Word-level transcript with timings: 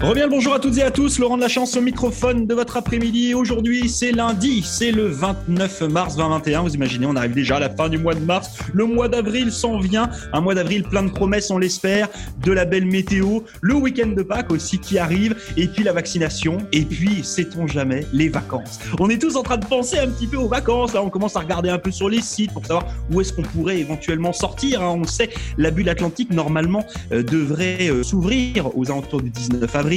Reviens 0.00 0.28
bonjour 0.28 0.54
à 0.54 0.60
toutes 0.60 0.78
et 0.78 0.82
à 0.82 0.92
tous, 0.92 1.18
Laurent 1.18 1.36
de 1.36 1.42
la 1.42 1.48
Chance 1.48 1.76
au 1.76 1.80
microphone 1.80 2.46
de 2.46 2.54
votre 2.54 2.76
après-midi. 2.76 3.34
Aujourd'hui, 3.34 3.88
c'est 3.88 4.12
lundi, 4.12 4.62
c'est 4.62 4.92
le 4.92 5.08
29 5.08 5.80
mars 5.82 6.14
2021. 6.14 6.62
Vous 6.62 6.74
imaginez, 6.74 7.04
on 7.04 7.16
arrive 7.16 7.32
déjà 7.34 7.56
à 7.56 7.60
la 7.60 7.68
fin 7.68 7.88
du 7.88 7.98
mois 7.98 8.14
de 8.14 8.20
mars. 8.20 8.50
Le 8.72 8.84
mois 8.84 9.08
d'avril 9.08 9.50
s'en 9.50 9.80
vient. 9.80 10.08
Un 10.32 10.40
mois 10.40 10.54
d'avril 10.54 10.84
plein 10.84 11.02
de 11.02 11.10
promesses, 11.10 11.50
on 11.50 11.58
l'espère. 11.58 12.08
De 12.44 12.52
la 12.52 12.64
belle 12.64 12.86
météo, 12.86 13.40
le 13.60 13.74
week-end 13.74 14.06
de 14.06 14.22
Pâques 14.22 14.52
aussi 14.52 14.78
qui 14.78 14.98
arrive, 14.98 15.34
et 15.56 15.66
puis 15.66 15.82
la 15.82 15.92
vaccination, 15.92 16.58
et 16.72 16.82
puis, 16.84 17.24
sait-on 17.24 17.66
jamais, 17.66 18.06
les 18.12 18.28
vacances. 18.28 18.78
On 19.00 19.10
est 19.10 19.20
tous 19.20 19.34
en 19.34 19.42
train 19.42 19.58
de 19.58 19.66
penser 19.66 19.98
un 19.98 20.06
petit 20.06 20.28
peu 20.28 20.36
aux 20.36 20.48
vacances. 20.48 20.94
Là, 20.94 21.02
on 21.02 21.10
commence 21.10 21.34
à 21.34 21.40
regarder 21.40 21.70
un 21.70 21.78
peu 21.78 21.90
sur 21.90 22.08
les 22.08 22.20
sites 22.20 22.52
pour 22.52 22.64
savoir 22.64 22.86
où 23.12 23.20
est-ce 23.20 23.32
qu'on 23.32 23.42
pourrait 23.42 23.78
éventuellement 23.78 24.32
sortir. 24.32 24.80
Hein. 24.80 24.96
On 24.96 25.04
sait, 25.04 25.30
la 25.56 25.72
bulle 25.72 25.88
atlantique, 25.88 26.30
normalement, 26.30 26.86
euh, 27.10 27.24
devrait 27.24 27.90
euh, 27.90 28.04
s'ouvrir 28.04 28.70
aux 28.78 28.92
alentours 28.92 29.22
du 29.22 29.30
19 29.30 29.74
avril. 29.74 29.87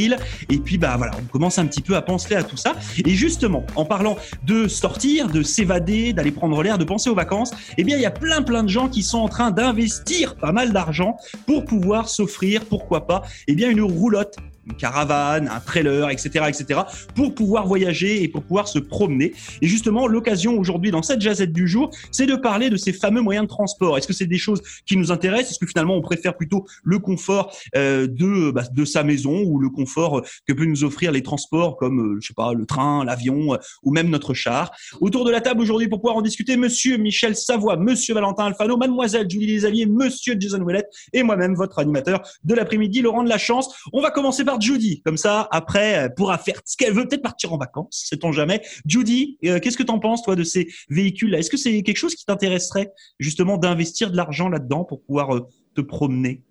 Et 0.50 0.58
puis, 0.58 0.77
bah 0.77 0.95
voilà, 0.98 1.13
on 1.20 1.26
commence 1.31 1.58
un 1.58 1.66
petit 1.66 1.81
peu 1.81 1.95
à 1.95 2.02
penser 2.02 2.36
à 2.36 2.44
tout 2.44 2.58
ça. 2.58 2.76
Et 3.05 3.12
justement, 3.12 3.66
en 3.76 3.86
parlant 3.86 4.18
de 4.45 4.68
sortir, 4.68 5.27
de 5.27 5.44
s'évader, 5.44 6.13
d'aller 6.13 6.32
prendre 6.32 6.62
l'air, 6.63 6.77
de 6.77 6.84
penser 6.84 7.09
aux 7.09 7.16
vacances, 7.16 7.52
eh 7.77 7.84
bien, 7.84 7.98
il 7.98 8.02
y 8.02 8.05
a 8.05 8.12
plein, 8.12 8.41
plein 8.41 8.63
de 8.63 8.70
gens 8.70 8.90
qui 8.90 9.04
sont 9.04 9.20
en 9.20 9.30
train 9.30 9.52
d'investir 9.52 10.35
pas 10.35 10.52
mal 10.52 10.73
d'argent 10.73 11.18
pour 11.46 11.66
pouvoir 11.66 12.09
s'offrir, 12.09 12.66
pourquoi 12.66 13.08
pas, 13.08 13.23
eh 13.48 13.55
bien, 13.55 13.70
une 13.70 13.82
roulotte 13.82 14.38
une 14.66 14.74
caravane, 14.74 15.48
un 15.48 15.60
trailer, 15.60 16.10
etc., 16.10 16.46
etc., 16.48 16.82
pour 17.16 17.34
pouvoir 17.34 17.68
voyager 17.68 18.24
et 18.24 18.28
pour 18.28 18.44
pouvoir 18.44 18.68
se 18.68 18.80
promener. 18.80 19.34
Et 19.62 19.68
justement, 19.68 20.08
l'occasion 20.08 20.58
aujourd'hui 20.58 20.92
dans 20.92 21.02
cette 21.02 21.22
jazette 21.22 21.52
du 21.52 21.68
jour, 21.68 21.92
c'est 22.12 22.26
de 22.26 22.36
parler 22.36 22.70
de 22.70 22.78
ces 22.78 22.94
fameux 22.94 23.22
moyens 23.22 23.46
de 23.46 23.50
transport. 23.50 23.98
Est-ce 23.98 24.08
que 24.08 24.14
c'est 24.14 24.28
des 24.28 24.38
choses 24.38 24.62
qui 24.86 24.98
nous 24.98 25.12
intéressent? 25.12 25.52
Est-ce 25.52 25.60
que 25.60 25.66
finalement 25.66 25.96
on 25.96 26.02
préfère 26.02 26.36
plutôt 26.36 26.66
le 26.84 27.00
confort 27.00 27.55
euh, 27.76 28.08
de 28.08 28.52
bah, 28.52 28.64
de 28.72 28.86
sa 28.86 29.04
maison 29.04 29.44
ou 29.44 29.60
le 29.60 29.70
confort 29.70 30.22
que 30.48 30.54
peut 30.54 30.66
nous 30.66 30.84
offrir 30.84 31.12
les 31.12 31.24
transports 31.24 31.78
comme 31.78 32.16
euh, 32.16 32.20
je 32.22 32.28
sais 32.28 32.34
pas 32.34 32.54
le 32.54 32.66
train, 32.66 33.04
l'avion 33.04 33.54
euh, 33.54 33.57
ou 33.84 33.91
même 33.91 34.10
notre 34.10 34.34
char? 34.34 34.72
Autour 35.00 35.26
de 35.26 35.32
la 35.32 35.41
table 35.41 35.62
aujourd'hui 35.62 35.88
pour 35.88 36.00
pouvoir 36.00 36.18
en 36.18 36.22
discuter, 36.22 36.57
Monsieur 36.57 36.98
Michel 36.98 37.35
Savoie, 37.35 37.78
Monsieur 37.78 38.13
Valentin 38.13 38.46
Alfano, 38.46 38.78
Mademoiselle 38.78 39.30
Julie 39.30 39.48
Desalliers, 39.48 39.85
Monsieur 39.88 40.35
Jason 40.40 40.62
Ouellet 40.62 40.85
et 41.13 41.24
moi-même 41.24 41.55
votre 41.55 41.80
animateur 41.80 42.22
de 42.44 42.54
l'après-midi, 42.54 43.02
Laurent 43.02 43.24
de 43.24 43.30
la 43.30 43.38
Chance. 43.38 43.74
On 43.94 44.02
va 44.02 44.12
commencer 44.12 44.46
par 44.46 44.60
Judy. 44.62 45.01
Comme 45.01 45.17
ça, 45.17 45.48
après, 45.51 45.87
elle 45.90 46.13
pourra 46.13 46.37
faire 46.37 46.62
ce 46.65 46.77
qu'elle 46.77 46.93
veut, 46.93 47.07
peut-être 47.07 47.21
partir 47.21 47.51
en 47.54 47.57
vacances, 47.57 48.05
sait-on 48.09 48.31
jamais. 48.31 48.62
Judy, 48.85 49.37
euh, 49.45 49.59
qu'est-ce 49.59 49.77
que 49.77 49.84
tu 49.84 49.91
en 49.91 49.99
penses, 49.99 50.23
toi, 50.23 50.35
de 50.35 50.43
ces 50.43 50.67
véhicules-là? 50.90 51.40
Est-ce 51.40 51.49
que 51.49 51.57
c'est 51.57 51.81
quelque 51.84 51.98
chose 51.98 52.15
qui 52.15 52.26
t'intéresserait, 52.26 52.91
justement, 53.20 53.57
d'investir 53.57 54.12
de 54.12 54.17
l'argent 54.17 54.49
là-dedans 54.49 54.85
pour 54.85 55.01
pouvoir 55.01 55.35
euh, 55.35 55.48
te 55.76 55.82
promener? 55.82 56.41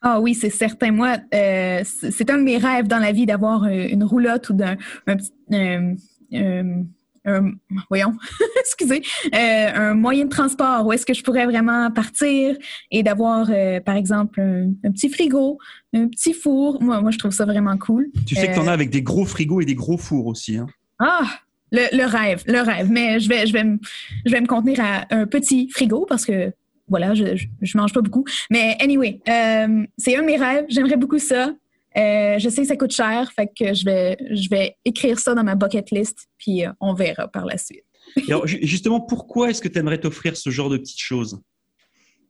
Ah 0.00 0.20
oui, 0.20 0.34
c'est 0.34 0.50
certain. 0.50 0.92
Moi, 0.92 1.18
euh, 1.34 1.82
c'est 1.84 2.30
un 2.30 2.38
de 2.38 2.44
mes 2.44 2.56
rêves 2.56 2.86
dans 2.86 2.98
la 2.98 3.12
vie 3.12 3.26
d'avoir 3.26 3.64
une 3.64 4.04
roulotte 4.04 4.48
ou 4.50 4.54
d'un 4.54 4.76
voyons, 7.88 8.14
excusez, 8.60 9.02
euh, 9.34 9.68
un 9.74 9.94
moyen 9.94 10.24
de 10.24 10.30
transport 10.30 10.86
où 10.86 10.92
est-ce 10.92 11.06
que 11.06 11.14
je 11.14 11.22
pourrais 11.22 11.46
vraiment 11.46 11.90
partir 11.90 12.56
et 12.90 13.02
d'avoir, 13.02 13.48
euh, 13.50 13.80
par 13.80 13.96
exemple, 13.96 14.40
un, 14.40 14.90
petit 14.90 15.08
frigo, 15.08 15.58
un 15.94 16.08
petit 16.08 16.32
four. 16.32 16.82
Moi, 16.82 17.00
moi, 17.00 17.10
je 17.10 17.18
trouve 17.18 17.32
ça 17.32 17.44
vraiment 17.44 17.76
cool. 17.78 18.08
Tu 18.26 18.34
sais 18.34 18.48
que 18.48 18.54
tu 18.54 18.58
en 18.58 18.66
as 18.66 18.70
euh, 18.70 18.74
avec 18.74 18.90
des 18.90 19.02
gros 19.02 19.24
frigos 19.24 19.60
et 19.60 19.64
des 19.64 19.74
gros 19.74 19.98
fours 19.98 20.26
aussi. 20.26 20.56
Hein? 20.56 20.66
Ah, 20.98 21.26
le, 21.72 22.06
rêve, 22.06 22.42
le 22.46 22.60
rêve. 22.60 22.90
Mais 22.90 23.20
je 23.20 23.28
vais, 23.28 23.46
je 23.46 23.52
vais, 23.52 23.64
me, 23.64 23.78
je 24.24 24.32
vais 24.32 24.40
me 24.40 24.46
contenir 24.46 24.80
à 24.80 25.06
un 25.10 25.26
petit 25.26 25.68
frigo 25.70 26.06
parce 26.06 26.24
que 26.24 26.52
voilà, 26.88 27.14
je, 27.14 27.36
je, 27.60 27.78
mange 27.78 27.92
pas 27.92 28.00
beaucoup. 28.00 28.24
Mais 28.50 28.76
anyway, 28.80 29.20
c'est 29.26 30.16
un 30.16 30.22
de 30.22 30.26
mes 30.26 30.38
rêves. 30.38 30.64
J'aimerais 30.68 30.96
beaucoup 30.96 31.18
ça. 31.18 31.52
Euh, 31.98 32.38
je 32.38 32.48
sais 32.48 32.62
que 32.62 32.68
ça 32.68 32.76
coûte 32.76 32.92
cher, 32.92 33.32
fait 33.34 33.48
que 33.48 33.74
je 33.74 33.84
vais, 33.84 34.16
je 34.30 34.48
vais 34.48 34.76
écrire 34.84 35.18
ça 35.18 35.34
dans 35.34 35.42
ma 35.42 35.54
bucket 35.54 35.90
list, 35.90 36.28
puis 36.38 36.64
euh, 36.64 36.70
on 36.80 36.94
verra 36.94 37.28
par 37.28 37.44
la 37.44 37.58
suite. 37.58 37.84
alors, 38.28 38.46
justement, 38.46 39.00
pourquoi 39.00 39.50
est-ce 39.50 39.60
que 39.60 39.68
tu 39.68 39.78
aimerais 39.78 39.98
t'offrir 39.98 40.36
ce 40.36 40.50
genre 40.50 40.70
de 40.70 40.78
petites 40.78 41.00
choses? 41.00 41.40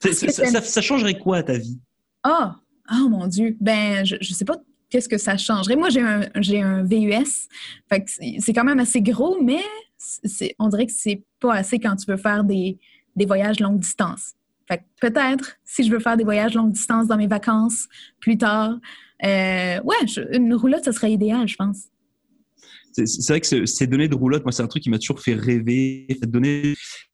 Ça, 0.01 0.81
changerait 0.81 1.19
quoi 1.19 1.39
à 1.39 1.43
ta 1.43 1.59
vie? 1.59 1.79
Ah, 2.23 2.57
oh, 2.93 3.09
mon 3.09 3.27
Dieu. 3.27 3.57
Ben, 3.61 4.05
je, 4.05 4.17
ne 4.17 4.23
sais 4.23 4.45
pas 4.45 4.57
qu'est-ce 4.91 5.09
que 5.09 5.19
ça 5.19 5.37
changerait. 5.37 5.77
Moi, 5.77 5.91
j'ai 5.91 6.01
un, 6.01 6.29
j'ai 6.37 6.61
un 6.63 6.83
VUS, 6.83 7.49
fait 7.89 8.05
que 8.05 8.11
c'est 8.39 8.53
quand 8.53 8.65
même 8.65 8.79
assez 8.79 9.03
gros, 9.03 9.43
mais 9.43 9.63
on 10.59 10.69
dirait 10.69 10.87
que 10.87 10.93
c'est 10.93 11.23
pas 11.41 11.55
assez 11.55 11.79
quand 11.79 11.97
tu 11.97 12.11
veux 12.11 12.17
faire 12.17 12.45
des, 12.45 12.79
des 13.17 13.27
voyages 13.27 13.61
longue 13.61 13.81
distance. 13.81 14.35
Fait 14.69 14.83
peut-être, 15.01 15.57
si 15.65 15.83
je 15.85 15.91
veux 15.91 15.99
faire 15.99 16.17
des 16.17 16.25
voyages 16.25 16.55
longue 16.55 16.73
distance 16.73 17.07
dans 17.07 17.17
mes 17.17 17.27
vacances 17.27 17.89
plus 18.21 18.37
tard, 18.37 18.79
euh, 19.25 19.81
ouais, 19.83 19.97
une 20.33 20.55
roulotte, 20.55 20.85
ça 20.85 20.93
serait 20.93 21.13
idéal, 21.13 21.49
je 21.49 21.57
pense. 21.57 21.85
C'est 22.93 23.29
vrai 23.29 23.41
que 23.41 23.67
ces 23.67 23.87
données 23.87 24.09
de 24.09 24.15
roulotte, 24.15 24.45
moi, 24.45 24.53
c'est 24.53 24.63
un 24.63 24.67
truc 24.67 24.83
qui 24.83 24.91
m'a 24.91 24.99
toujours 24.99 25.21
fait 25.21 25.35
rêver. 25.35 26.07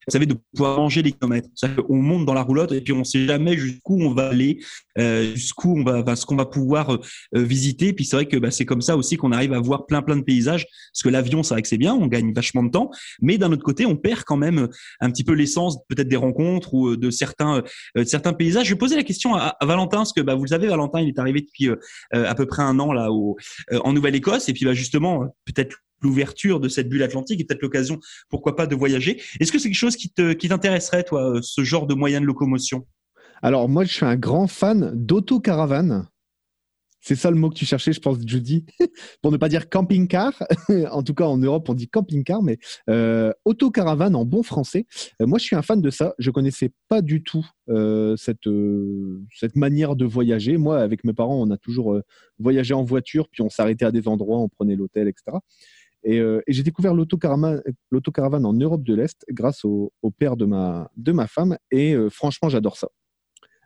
Vous 0.06 0.12
savez, 0.12 0.26
de 0.26 0.36
pouvoir 0.54 0.78
manger 0.78 1.02
les 1.02 1.12
kilomètres. 1.12 1.48
On 1.88 1.96
monte 1.96 2.26
dans 2.26 2.34
la 2.34 2.42
roulotte 2.42 2.72
et 2.72 2.80
puis 2.80 2.92
on 2.92 2.98
ne 2.98 3.04
sait 3.04 3.26
jamais 3.26 3.56
jusqu'où 3.56 4.00
on 4.00 4.12
va 4.12 4.28
aller, 4.28 4.58
euh, 4.98 5.34
jusqu'où 5.34 5.78
on 5.78 5.84
va, 5.84 6.16
ce 6.16 6.26
qu'on 6.26 6.36
va 6.36 6.46
pouvoir 6.46 6.92
euh, 6.92 6.98
visiter. 7.34 7.92
Puis 7.92 8.04
c'est 8.04 8.16
vrai 8.16 8.26
que 8.26 8.36
bah, 8.36 8.50
c'est 8.50 8.66
comme 8.66 8.82
ça 8.82 8.96
aussi 8.96 9.16
qu'on 9.16 9.32
arrive 9.32 9.52
à 9.52 9.60
voir 9.60 9.86
plein 9.86 10.02
plein 10.02 10.16
de 10.16 10.22
paysages. 10.22 10.66
Parce 10.92 11.02
que 11.02 11.08
l'avion, 11.08 11.42
c'est 11.42 11.54
vrai 11.54 11.62
que 11.62 11.68
c'est 11.68 11.78
bien, 11.78 11.94
on 11.94 12.06
gagne 12.06 12.32
vachement 12.32 12.62
de 12.62 12.70
temps, 12.70 12.90
mais 13.20 13.38
d'un 13.38 13.52
autre 13.52 13.64
côté, 13.64 13.86
on 13.86 13.96
perd 13.96 14.24
quand 14.24 14.36
même 14.36 14.68
un 15.00 15.10
petit 15.10 15.24
peu 15.24 15.32
l'essence 15.32 15.78
peut-être 15.88 16.08
des 16.08 16.16
rencontres 16.16 16.74
ou 16.74 16.88
euh, 16.88 16.96
de 16.96 17.10
certains 17.10 17.62
de 17.96 18.04
certains 18.04 18.32
paysages. 18.32 18.66
Je 18.66 18.74
vais 18.74 18.78
poser 18.78 18.96
la 18.96 19.04
question 19.04 19.34
à, 19.34 19.56
Valentin, 19.62 19.98
parce 19.98 20.12
que 20.12 20.20
bah, 20.20 20.34
vous 20.34 20.44
le 20.44 20.48
savez, 20.48 20.66
Valentin, 20.66 21.00
il 21.00 21.08
est 21.08 21.18
arrivé 21.18 21.40
depuis 21.40 21.70
à 22.12 22.34
peu 22.34 22.46
près 22.46 22.62
un 22.62 22.78
an 22.78 22.92
là 22.92 23.10
au, 23.10 23.36
en 23.72 23.92
Nouvelle-Écosse 23.92 24.48
et 24.48 24.52
puis 24.52 24.64
bah, 24.64 24.74
justement 24.74 25.34
peut-être 25.44 25.76
l'ouverture 26.04 26.60
de 26.60 26.68
cette 26.68 26.88
bulle 26.88 27.02
atlantique 27.02 27.40
et 27.40 27.44
peut-être 27.44 27.62
l'occasion, 27.62 27.98
pourquoi 28.28 28.54
pas, 28.54 28.66
de 28.66 28.76
voyager. 28.76 29.20
Est-ce 29.40 29.50
que 29.50 29.58
c'est 29.58 29.68
quelque 29.68 29.76
chose 29.76 29.96
qui 29.96 30.10
t'intéresserait, 30.10 31.02
toi, 31.02 31.36
euh, 31.36 31.40
ce 31.42 31.64
genre 31.64 31.86
de 31.86 31.94
moyen 31.94 32.20
de 32.20 32.26
locomotion? 32.26 32.86
Alors, 33.42 33.68
moi, 33.68 33.84
je 33.84 33.92
suis 33.92 34.06
un 34.06 34.16
grand 34.16 34.46
fan 34.46 34.92
d'autocaravane. 34.94 36.06
C'est 37.00 37.16
ça 37.16 37.30
le 37.30 37.36
mot 37.36 37.50
que 37.50 37.54
tu 37.54 37.66
cherchais, 37.66 37.92
je 37.92 38.00
pense, 38.00 38.16
Judy, 38.26 38.64
pour 39.22 39.30
ne 39.30 39.36
pas 39.36 39.50
dire 39.50 39.68
camping-car. 39.68 40.32
en 40.90 41.02
tout 41.02 41.12
cas, 41.12 41.24
en 41.24 41.36
Europe, 41.36 41.68
on 41.68 41.74
dit 41.74 41.88
camping-car, 41.88 42.42
mais 42.42 42.58
euh, 42.88 43.30
autocaravane 43.44 44.14
en 44.16 44.24
bon 44.24 44.42
français. 44.42 44.86
Euh, 45.20 45.26
moi, 45.26 45.38
je 45.38 45.44
suis 45.44 45.56
un 45.56 45.60
fan 45.60 45.82
de 45.82 45.90
ça. 45.90 46.14
Je 46.18 46.30
connaissais 46.30 46.72
pas 46.88 47.02
du 47.02 47.22
tout 47.22 47.46
cette, 48.16 48.48
cette 49.38 49.56
manière 49.56 49.96
de 49.96 50.06
voyager. 50.06 50.56
Moi, 50.56 50.80
avec 50.80 51.04
mes 51.04 51.12
parents, 51.12 51.42
on 51.42 51.50
a 51.50 51.58
toujours 51.58 52.00
voyagé 52.38 52.72
en 52.72 52.84
voiture, 52.84 53.28
puis 53.30 53.42
on 53.42 53.50
s'arrêtait 53.50 53.84
à 53.84 53.90
des 53.90 54.08
endroits, 54.08 54.38
on 54.38 54.48
prenait 54.48 54.76
l'hôtel, 54.76 55.08
etc. 55.08 55.38
Euh, 56.06 56.42
et, 56.46 56.52
j'ai 56.52 56.62
découvert 56.62 56.94
l'autocaravane 56.94 58.46
en 58.46 58.52
Europe 58.52 58.82
de 58.82 58.94
l'Est 58.94 59.24
grâce 59.30 59.64
au, 59.64 59.92
père 60.18 60.36
de 60.36 60.44
ma, 60.44 60.90
de 60.96 61.12
ma 61.12 61.26
femme. 61.26 61.56
Et 61.70 61.94
euh, 61.94 62.10
franchement, 62.10 62.48
j'adore 62.48 62.76
ça. 62.76 62.88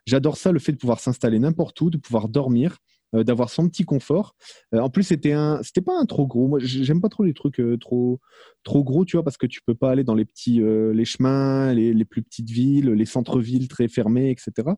J'adore 0.05 0.37
ça, 0.37 0.51
le 0.51 0.59
fait 0.59 0.71
de 0.71 0.77
pouvoir 0.77 0.99
s'installer 0.99 1.39
n'importe 1.39 1.79
où, 1.81 1.89
de 1.89 1.97
pouvoir 1.97 2.29
dormir, 2.29 2.77
euh, 3.13 3.23
d'avoir 3.23 3.49
son 3.49 3.67
petit 3.67 3.83
confort. 3.83 4.35
en 4.71 4.89
plus, 4.89 5.03
c'était 5.03 5.33
un, 5.33 5.61
c'était 5.61 5.81
pas 5.81 5.99
un 5.99 6.05
trop 6.05 6.25
gros. 6.25 6.47
Moi, 6.47 6.59
j'aime 6.59 7.01
pas 7.01 7.09
trop 7.09 7.23
les 7.23 7.33
trucs 7.33 7.61
trop, 7.79 8.19
trop 8.63 8.83
gros, 8.83 9.05
tu 9.05 9.17
vois, 9.17 9.23
parce 9.23 9.37
que 9.37 9.45
tu 9.45 9.59
peux 9.65 9.75
pas 9.75 9.91
aller 9.91 10.03
dans 10.03 10.15
les 10.15 10.25
petits, 10.25 10.61
les 10.61 11.05
chemins, 11.05 11.73
les, 11.73 12.05
plus 12.05 12.23
petites 12.23 12.49
villes, 12.49 12.91
les 12.91 13.05
centres-villes 13.05 13.67
très 13.67 13.87
fermés, 13.87 14.31
etc. 14.31 14.69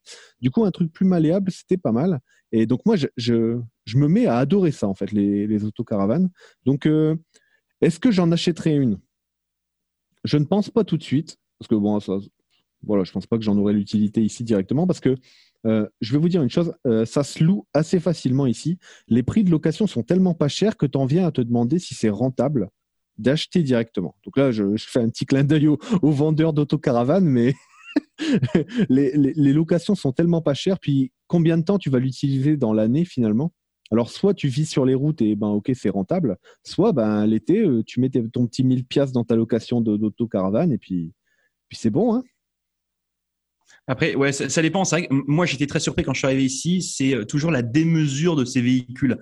Du 0.41 0.49
coup, 0.49 0.65
un 0.65 0.71
truc 0.71 0.91
plus 0.91 1.05
malléable, 1.05 1.51
c'était 1.51 1.77
pas 1.77 1.91
mal. 1.91 2.19
Et 2.51 2.65
donc 2.65 2.81
moi, 2.85 2.97
je, 2.97 3.07
je, 3.15 3.61
je, 3.85 3.97
me 3.97 4.09
mets 4.09 4.25
à 4.25 4.37
adorer 4.37 4.71
ça 4.71 4.85
en 4.87 4.93
fait, 4.93 5.13
les, 5.13 5.47
les 5.47 5.63
autocaravanes. 5.63 6.29
Donc 6.65 6.85
est-ce 7.81 7.99
que 7.99 8.11
j'en 8.11 8.31
achèterai 8.31 8.75
une? 8.75 8.99
Je 10.23 10.37
ne 10.37 10.45
pense 10.45 10.69
pas 10.69 10.83
tout 10.83 10.97
de 10.97 11.03
suite, 11.03 11.37
parce 11.59 11.67
que 11.67 11.75
bon, 11.75 11.99
ça, 11.99 12.17
voilà, 12.83 13.03
je 13.03 13.11
pense 13.11 13.27
pas 13.27 13.37
que 13.37 13.43
j'en 13.43 13.57
aurai 13.57 13.73
l'utilité 13.73 14.21
ici 14.23 14.43
directement, 14.43 14.87
parce 14.87 14.99
que 14.99 15.15
euh, 15.65 15.87
je 15.99 16.13
vais 16.13 16.19
vous 16.19 16.29
dire 16.29 16.41
une 16.41 16.49
chose, 16.49 16.73
euh, 16.87 17.05
ça 17.05 17.23
se 17.23 17.43
loue 17.43 17.65
assez 17.73 17.99
facilement 17.99 18.47
ici. 18.47 18.77
Les 19.07 19.23
prix 19.23 19.43
de 19.43 19.51
location 19.51 19.87
sont 19.87 20.03
tellement 20.03 20.33
pas 20.33 20.47
chers 20.47 20.77
que 20.77 20.85
tu 20.85 20.97
en 20.97 21.05
viens 21.05 21.27
à 21.27 21.31
te 21.31 21.41
demander 21.41 21.79
si 21.79 21.93
c'est 21.93 22.09
rentable 22.09 22.69
d'acheter 23.17 23.61
directement. 23.61 24.15
Donc 24.25 24.37
là, 24.37 24.51
je, 24.51 24.75
fais 24.77 24.99
un 24.99 25.09
petit 25.09 25.25
clin 25.25 25.43
d'œil 25.43 25.67
aux, 25.67 25.77
vendeurs 26.01 26.53
d'autocaravanes, 26.53 27.25
mais 27.25 27.53
les, 28.89 29.11
les, 29.15 29.53
locations 29.53 29.95
sont 29.95 30.11
tellement 30.11 30.41
pas 30.41 30.53
chères. 30.53 30.79
Puis 30.79 31.11
combien 31.27 31.57
de 31.57 31.63
temps 31.63 31.77
tu 31.77 31.89
vas 31.89 31.99
l'utiliser 31.99 32.57
dans 32.57 32.73
l'année 32.73 33.05
finalement? 33.05 33.53
Alors, 33.91 34.09
soit 34.09 34.33
tu 34.33 34.47
vis 34.47 34.65
sur 34.65 34.85
les 34.85 34.95
routes 34.95 35.21
et 35.21 35.35
ben 35.35 35.49
ok, 35.49 35.71
c'est 35.75 35.89
rentable, 35.89 36.37
soit 36.63 36.93
ben 36.93 37.25
l'été, 37.25 37.59
euh, 37.59 37.83
tu 37.83 37.99
mets 37.99 38.09
ton 38.09 38.47
petit 38.47 38.63
1000 38.63 38.85
pièces 38.85 39.11
dans 39.11 39.25
ta 39.25 39.35
location 39.35 39.81
d'autocaravane 39.81 40.71
et 40.71 40.77
puis, 40.77 41.13
puis 41.67 41.77
c'est 41.77 41.89
bon. 41.89 42.15
Hein 42.15 42.23
Après, 43.87 44.15
ouais, 44.15 44.31
ça, 44.31 44.61
dépend. 44.61 44.83
Moi, 45.09 45.45
j'étais 45.45 45.67
très 45.67 45.79
surpris 45.79 46.03
quand 46.03 46.13
je 46.13 46.19
suis 46.19 46.27
arrivé 46.27 46.45
ici. 46.45 46.81
C'est 46.81 47.15
euh, 47.15 47.25
toujours 47.25 47.51
la 47.51 47.61
démesure 47.61 48.35
de 48.35 48.45
ces 48.45 48.61
véhicules 48.61 49.17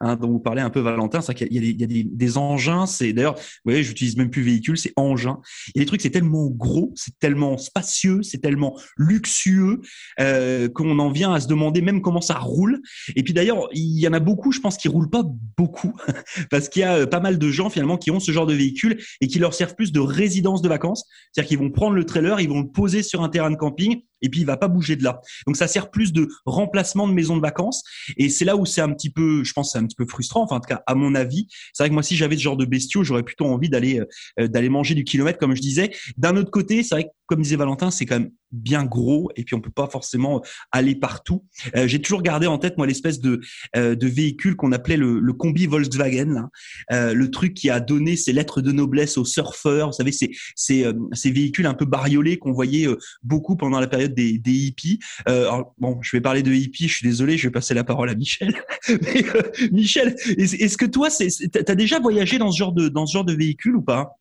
hein, 0.00 0.16
dont 0.16 0.28
vous 0.28 0.40
parlez 0.40 0.62
un 0.62 0.70
peu, 0.70 0.80
Valentin. 0.80 1.20
C'est 1.20 1.34
qu'il 1.34 1.52
y 1.52 1.58
a, 1.58 1.60
des, 1.60 1.68
il 1.68 1.80
y 1.80 1.84
a 1.84 1.86
des, 1.86 2.04
des 2.04 2.38
engins. 2.38 2.86
C'est 2.86 3.12
d'ailleurs, 3.12 3.34
vous 3.34 3.42
voyez, 3.66 3.84
j'utilise 3.84 4.16
même 4.16 4.30
plus 4.30 4.42
véhicule, 4.42 4.78
c'est 4.78 4.92
engin. 4.96 5.40
Et 5.74 5.80
les 5.80 5.86
trucs, 5.86 6.00
c'est 6.00 6.10
tellement 6.10 6.46
gros, 6.46 6.92
c'est 6.96 7.16
tellement 7.18 7.58
spacieux, 7.58 8.22
c'est 8.22 8.38
tellement 8.38 8.76
luxueux 8.96 9.82
euh, 10.20 10.68
qu'on 10.68 10.98
en 10.98 11.10
vient 11.10 11.32
à 11.32 11.40
se 11.40 11.46
demander 11.46 11.80
même 11.80 12.00
comment 12.02 12.20
ça 12.20 12.38
roule. 12.38 12.80
Et 13.14 13.22
puis 13.22 13.34
d'ailleurs, 13.34 13.68
il 13.72 14.00
y 14.00 14.08
en 14.08 14.12
a 14.14 14.20
beaucoup, 14.20 14.52
je 14.52 14.60
pense, 14.60 14.78
qui 14.78 14.88
roulent 14.88 15.10
pas 15.10 15.22
beaucoup 15.56 15.94
parce 16.50 16.68
qu'il 16.68 16.80
y 16.80 16.84
a 16.84 16.94
euh, 16.94 17.06
pas 17.06 17.20
mal 17.20 17.38
de 17.38 17.50
gens 17.50 17.70
finalement 17.70 17.98
qui 17.98 18.10
ont 18.10 18.20
ce 18.20 18.32
genre 18.32 18.46
de 18.46 18.54
véhicule 18.54 19.00
et 19.20 19.28
qui 19.28 19.38
leur 19.38 19.54
servent 19.54 19.74
plus 19.74 19.92
de 19.92 20.00
résidence 20.00 20.62
de 20.62 20.68
vacances. 20.68 21.04
C'est-à-dire 21.32 21.48
qu'ils 21.48 21.58
vont 21.58 21.70
prendre 21.70 21.94
le 21.94 22.04
trailer, 22.04 22.40
ils 22.40 22.48
vont 22.48 22.60
le 22.60 22.68
poser 22.68 23.02
sur 23.02 23.22
un 23.22 23.28
terrain 23.28 23.50
de 23.50 23.56
camping 23.56 23.87
жизнь 23.88 24.07
et 24.22 24.28
puis 24.28 24.40
il 24.40 24.46
va 24.46 24.56
pas 24.56 24.68
bouger 24.68 24.96
de 24.96 25.04
là. 25.04 25.20
Donc 25.46 25.56
ça 25.56 25.68
sert 25.68 25.90
plus 25.90 26.12
de 26.12 26.28
remplacement 26.46 27.08
de 27.08 27.12
maison 27.12 27.36
de 27.36 27.42
vacances 27.42 27.82
et 28.16 28.28
c'est 28.28 28.44
là 28.44 28.56
où 28.56 28.66
c'est 28.66 28.80
un 28.80 28.92
petit 28.92 29.10
peu, 29.10 29.44
je 29.44 29.52
pense, 29.52 29.72
c'est 29.72 29.78
un 29.78 29.86
petit 29.86 29.96
peu 29.96 30.06
frustrant. 30.06 30.42
Enfin, 30.42 30.56
en 30.56 30.60
tout 30.60 30.68
cas, 30.68 30.82
à 30.86 30.94
mon 30.94 31.14
avis, 31.14 31.46
c'est 31.72 31.82
vrai 31.82 31.88
que 31.88 31.94
moi, 31.94 32.02
si 32.02 32.16
j'avais 32.16 32.36
ce 32.36 32.42
genre 32.42 32.56
de 32.56 32.64
bestiaux, 32.64 33.04
j'aurais 33.04 33.22
plutôt 33.22 33.46
envie 33.46 33.68
d'aller 33.68 34.00
euh, 34.40 34.48
d'aller 34.48 34.68
manger 34.68 34.94
du 34.94 35.04
kilomètre, 35.04 35.38
comme 35.38 35.54
je 35.54 35.60
disais. 35.60 35.90
D'un 36.16 36.36
autre 36.36 36.50
côté, 36.50 36.82
c'est 36.82 36.94
vrai 36.94 37.04
que 37.04 37.10
comme 37.28 37.42
disait 37.42 37.56
Valentin, 37.56 37.90
c'est 37.90 38.06
quand 38.06 38.18
même 38.18 38.30
bien 38.52 38.84
gros 38.84 39.30
et 39.36 39.44
puis 39.44 39.54
on 39.54 39.60
peut 39.60 39.70
pas 39.70 39.86
forcément 39.86 40.42
aller 40.72 40.94
partout. 40.94 41.44
Euh, 41.76 41.86
J'ai 41.86 42.00
toujours 42.00 42.22
gardé 42.22 42.46
en 42.46 42.56
tête 42.56 42.78
moi 42.78 42.86
l'espèce 42.86 43.20
de 43.20 43.40
euh, 43.76 43.94
de 43.94 44.06
véhicule 44.06 44.56
qu'on 44.56 44.72
appelait 44.72 44.96
le, 44.96 45.20
le, 45.20 45.32
combi 45.34 45.66
Volkswagen, 45.66 46.32
là. 46.32 46.48
Euh, 46.90 47.12
le 47.12 47.30
truc 47.30 47.52
qui 47.52 47.68
a 47.68 47.80
donné 47.80 48.16
ses 48.16 48.32
lettres 48.32 48.62
de 48.62 48.72
noblesse 48.72 49.18
aux 49.18 49.26
surfeurs. 49.26 49.88
Vous 49.88 49.92
savez, 49.92 50.12
c'est 50.12 50.30
ces, 50.56 50.86
euh, 50.86 50.94
ces 51.12 51.30
véhicules 51.30 51.66
un 51.66 51.74
peu 51.74 51.84
bariolés 51.84 52.38
qu'on 52.38 52.52
voyait 52.52 52.86
beaucoup 53.22 53.56
pendant 53.56 53.78
la 53.78 53.86
période 53.86 54.07
des, 54.08 54.38
des 54.38 54.52
hippies. 54.52 54.98
Alors, 55.26 55.74
bon, 55.78 55.98
je 56.02 56.16
vais 56.16 56.20
parler 56.20 56.42
de 56.42 56.52
hippies. 56.52 56.88
Je 56.88 56.94
suis 56.94 57.06
désolé, 57.06 57.36
je 57.36 57.48
vais 57.48 57.52
passer 57.52 57.74
la 57.74 57.84
parole 57.84 58.10
à 58.10 58.14
Michel. 58.14 58.54
Mais, 58.88 59.24
Michel, 59.72 60.14
est-ce 60.26 60.76
que 60.76 60.86
toi, 60.86 61.10
c'est, 61.10 61.28
t'as 61.50 61.74
déjà 61.74 62.00
voyagé 62.00 62.38
dans 62.38 62.50
ce 62.50 62.58
genre 62.58 62.72
de 62.72 62.88
dans 62.88 63.06
ce 63.06 63.12
genre 63.12 63.24
de 63.24 63.34
véhicule 63.34 63.76
ou 63.76 63.82
pas? 63.82 64.18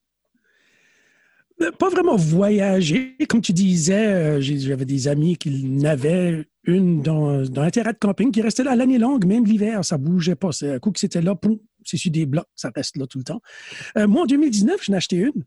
Pas 1.80 1.90
vraiment 1.90 2.16
voyager. 2.16 3.18
Comme 3.28 3.42
tu 3.42 3.52
disais, 3.52 4.08
euh, 4.08 4.42
j'avais 4.42 4.86
des 4.86 5.08
amis 5.08 5.38
qui 5.38 5.66
n'avaient 5.66 6.46
une 6.66 7.02
dans, 7.02 7.42
dans 7.44 7.62
un 7.62 7.70
terrain 7.72 7.94
de 7.94 7.98
camping 7.98 8.32
qui 8.32 8.42
restait 8.42 8.64
là 8.64 8.76
l'année 8.76 9.00
longue, 9.00 9.26
même 9.26 9.44
l'hiver, 9.44 9.84
ça 9.84 9.98
bougeait 9.98 10.36
pas. 10.36 10.52
C'est 10.52 10.74
un 10.74 10.80
coup 10.80 10.92
que 10.92 11.00
c'était 11.00 11.22
là, 11.22 11.36
c'est 11.84 11.98
sur 11.98 12.12
des 12.12 12.28
blocs, 12.28 12.48
ça 12.56 12.72
reste 12.76 12.98
là 12.98 13.08
tout 13.08 13.18
le 13.18 13.24
temps. 13.24 13.42
Euh, 13.98 14.08
moi, 14.08 14.24
en 14.24 14.26
2019, 14.26 14.84
j'en 14.84 14.94
ai 14.94 14.98
acheté 14.98 15.16
une. 15.16 15.44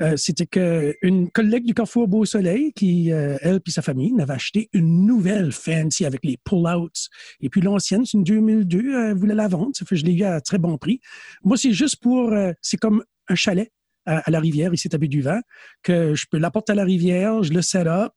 Euh, 0.00 0.16
c'était 0.16 0.46
qu'une 0.46 1.30
collègue 1.30 1.64
du 1.64 1.74
Carrefour 1.74 2.08
Beau 2.08 2.24
Soleil, 2.24 2.72
qui, 2.72 3.10
elle 3.10 3.60
et 3.66 3.70
sa 3.70 3.82
famille, 3.82 4.12
n'avait 4.12 4.34
acheté 4.34 4.68
une 4.72 5.06
nouvelle 5.06 5.52
fancy 5.52 6.04
avec 6.04 6.24
les 6.24 6.36
pull-outs. 6.44 7.08
Et 7.40 7.48
puis 7.48 7.60
l'ancienne, 7.60 8.04
c'est 8.04 8.16
une 8.16 8.24
2002, 8.24 9.08
elle 9.08 9.16
voulait 9.16 9.34
la 9.34 9.48
vendre. 9.48 9.70
Ça 9.74 9.84
fait 9.84 9.96
je 9.96 10.04
l'ai 10.04 10.12
eu 10.12 10.24
à 10.24 10.40
très 10.40 10.58
bon 10.58 10.76
prix. 10.78 11.00
Moi, 11.42 11.56
c'est 11.56 11.72
juste 11.72 11.96
pour, 12.02 12.32
c'est 12.60 12.76
comme 12.76 13.04
un 13.28 13.34
chalet 13.34 13.70
à, 14.06 14.30
la 14.30 14.40
rivière, 14.40 14.72
ici 14.74 14.88
à 14.92 14.98
du 14.98 15.22
vent, 15.22 15.40
que 15.82 16.14
je 16.14 16.26
peux 16.30 16.38
l'apporter 16.38 16.72
à 16.72 16.74
la 16.74 16.84
rivière, 16.84 17.42
je 17.42 17.52
le 17.52 17.62
set 17.62 17.86
up, 17.86 18.12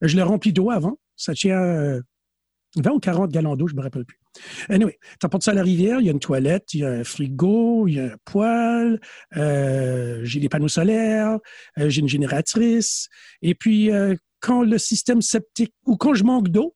je 0.00 0.16
le 0.16 0.22
remplis 0.22 0.52
d'eau 0.52 0.70
avant. 0.70 0.98
Ça 1.16 1.34
tient 1.34 1.60
20 1.60 1.62
euh, 1.62 2.94
ou 2.94 3.00
40 3.00 3.30
gallons 3.30 3.56
d'eau, 3.56 3.68
je 3.68 3.74
me 3.74 3.82
rappelle 3.82 4.04
plus. 4.04 4.19
Anyway, 4.68 4.98
tu 5.18 5.26
apportes 5.26 5.42
ça 5.42 5.50
à 5.50 5.54
la 5.54 5.62
rivière, 5.62 6.00
il 6.00 6.06
y 6.06 6.08
a 6.08 6.12
une 6.12 6.20
toilette, 6.20 6.72
il 6.74 6.80
y 6.80 6.84
a 6.84 6.90
un 6.90 7.04
frigo, 7.04 7.88
il 7.88 7.94
y 7.94 8.00
a 8.00 8.04
un 8.04 8.16
poêle, 8.24 9.00
euh, 9.36 10.20
j'ai 10.22 10.40
des 10.40 10.48
panneaux 10.48 10.68
solaires, 10.68 11.38
euh, 11.78 11.88
j'ai 11.88 12.00
une 12.00 12.08
génératrice. 12.08 13.08
Et 13.42 13.54
puis, 13.54 13.90
quand 14.40 14.62
le 14.62 14.78
système 14.78 15.20
septique 15.20 15.74
ou 15.86 15.96
quand 15.96 16.14
je 16.14 16.24
manque 16.24 16.48
d'eau, 16.48 16.74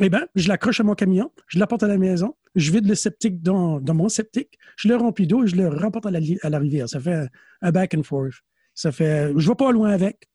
eh 0.00 0.08
bien, 0.08 0.26
je 0.34 0.48
l'accroche 0.48 0.80
à 0.80 0.84
mon 0.84 0.94
camion, 0.94 1.30
je 1.48 1.58
l'apporte 1.58 1.82
à 1.82 1.88
la 1.88 1.98
maison, 1.98 2.34
je 2.54 2.72
vide 2.72 2.86
le 2.86 2.94
septique 2.94 3.42
dans, 3.42 3.80
mon 3.80 4.08
septique, 4.08 4.58
je 4.76 4.88
le 4.88 4.96
remplis 4.96 5.26
d'eau 5.26 5.44
et 5.44 5.46
je 5.46 5.56
le 5.56 5.68
rapporte 5.68 6.06
à 6.06 6.10
la, 6.10 6.58
rivière. 6.58 6.88
Ça 6.88 7.00
fait 7.00 7.28
un 7.60 7.70
back 7.70 7.94
and 7.94 8.02
forth. 8.02 8.34
Ça 8.74 8.90
fait, 8.90 9.32
je 9.36 9.48
vais 9.48 9.54
pas 9.54 9.70
loin 9.70 9.90
avec. 9.90 10.28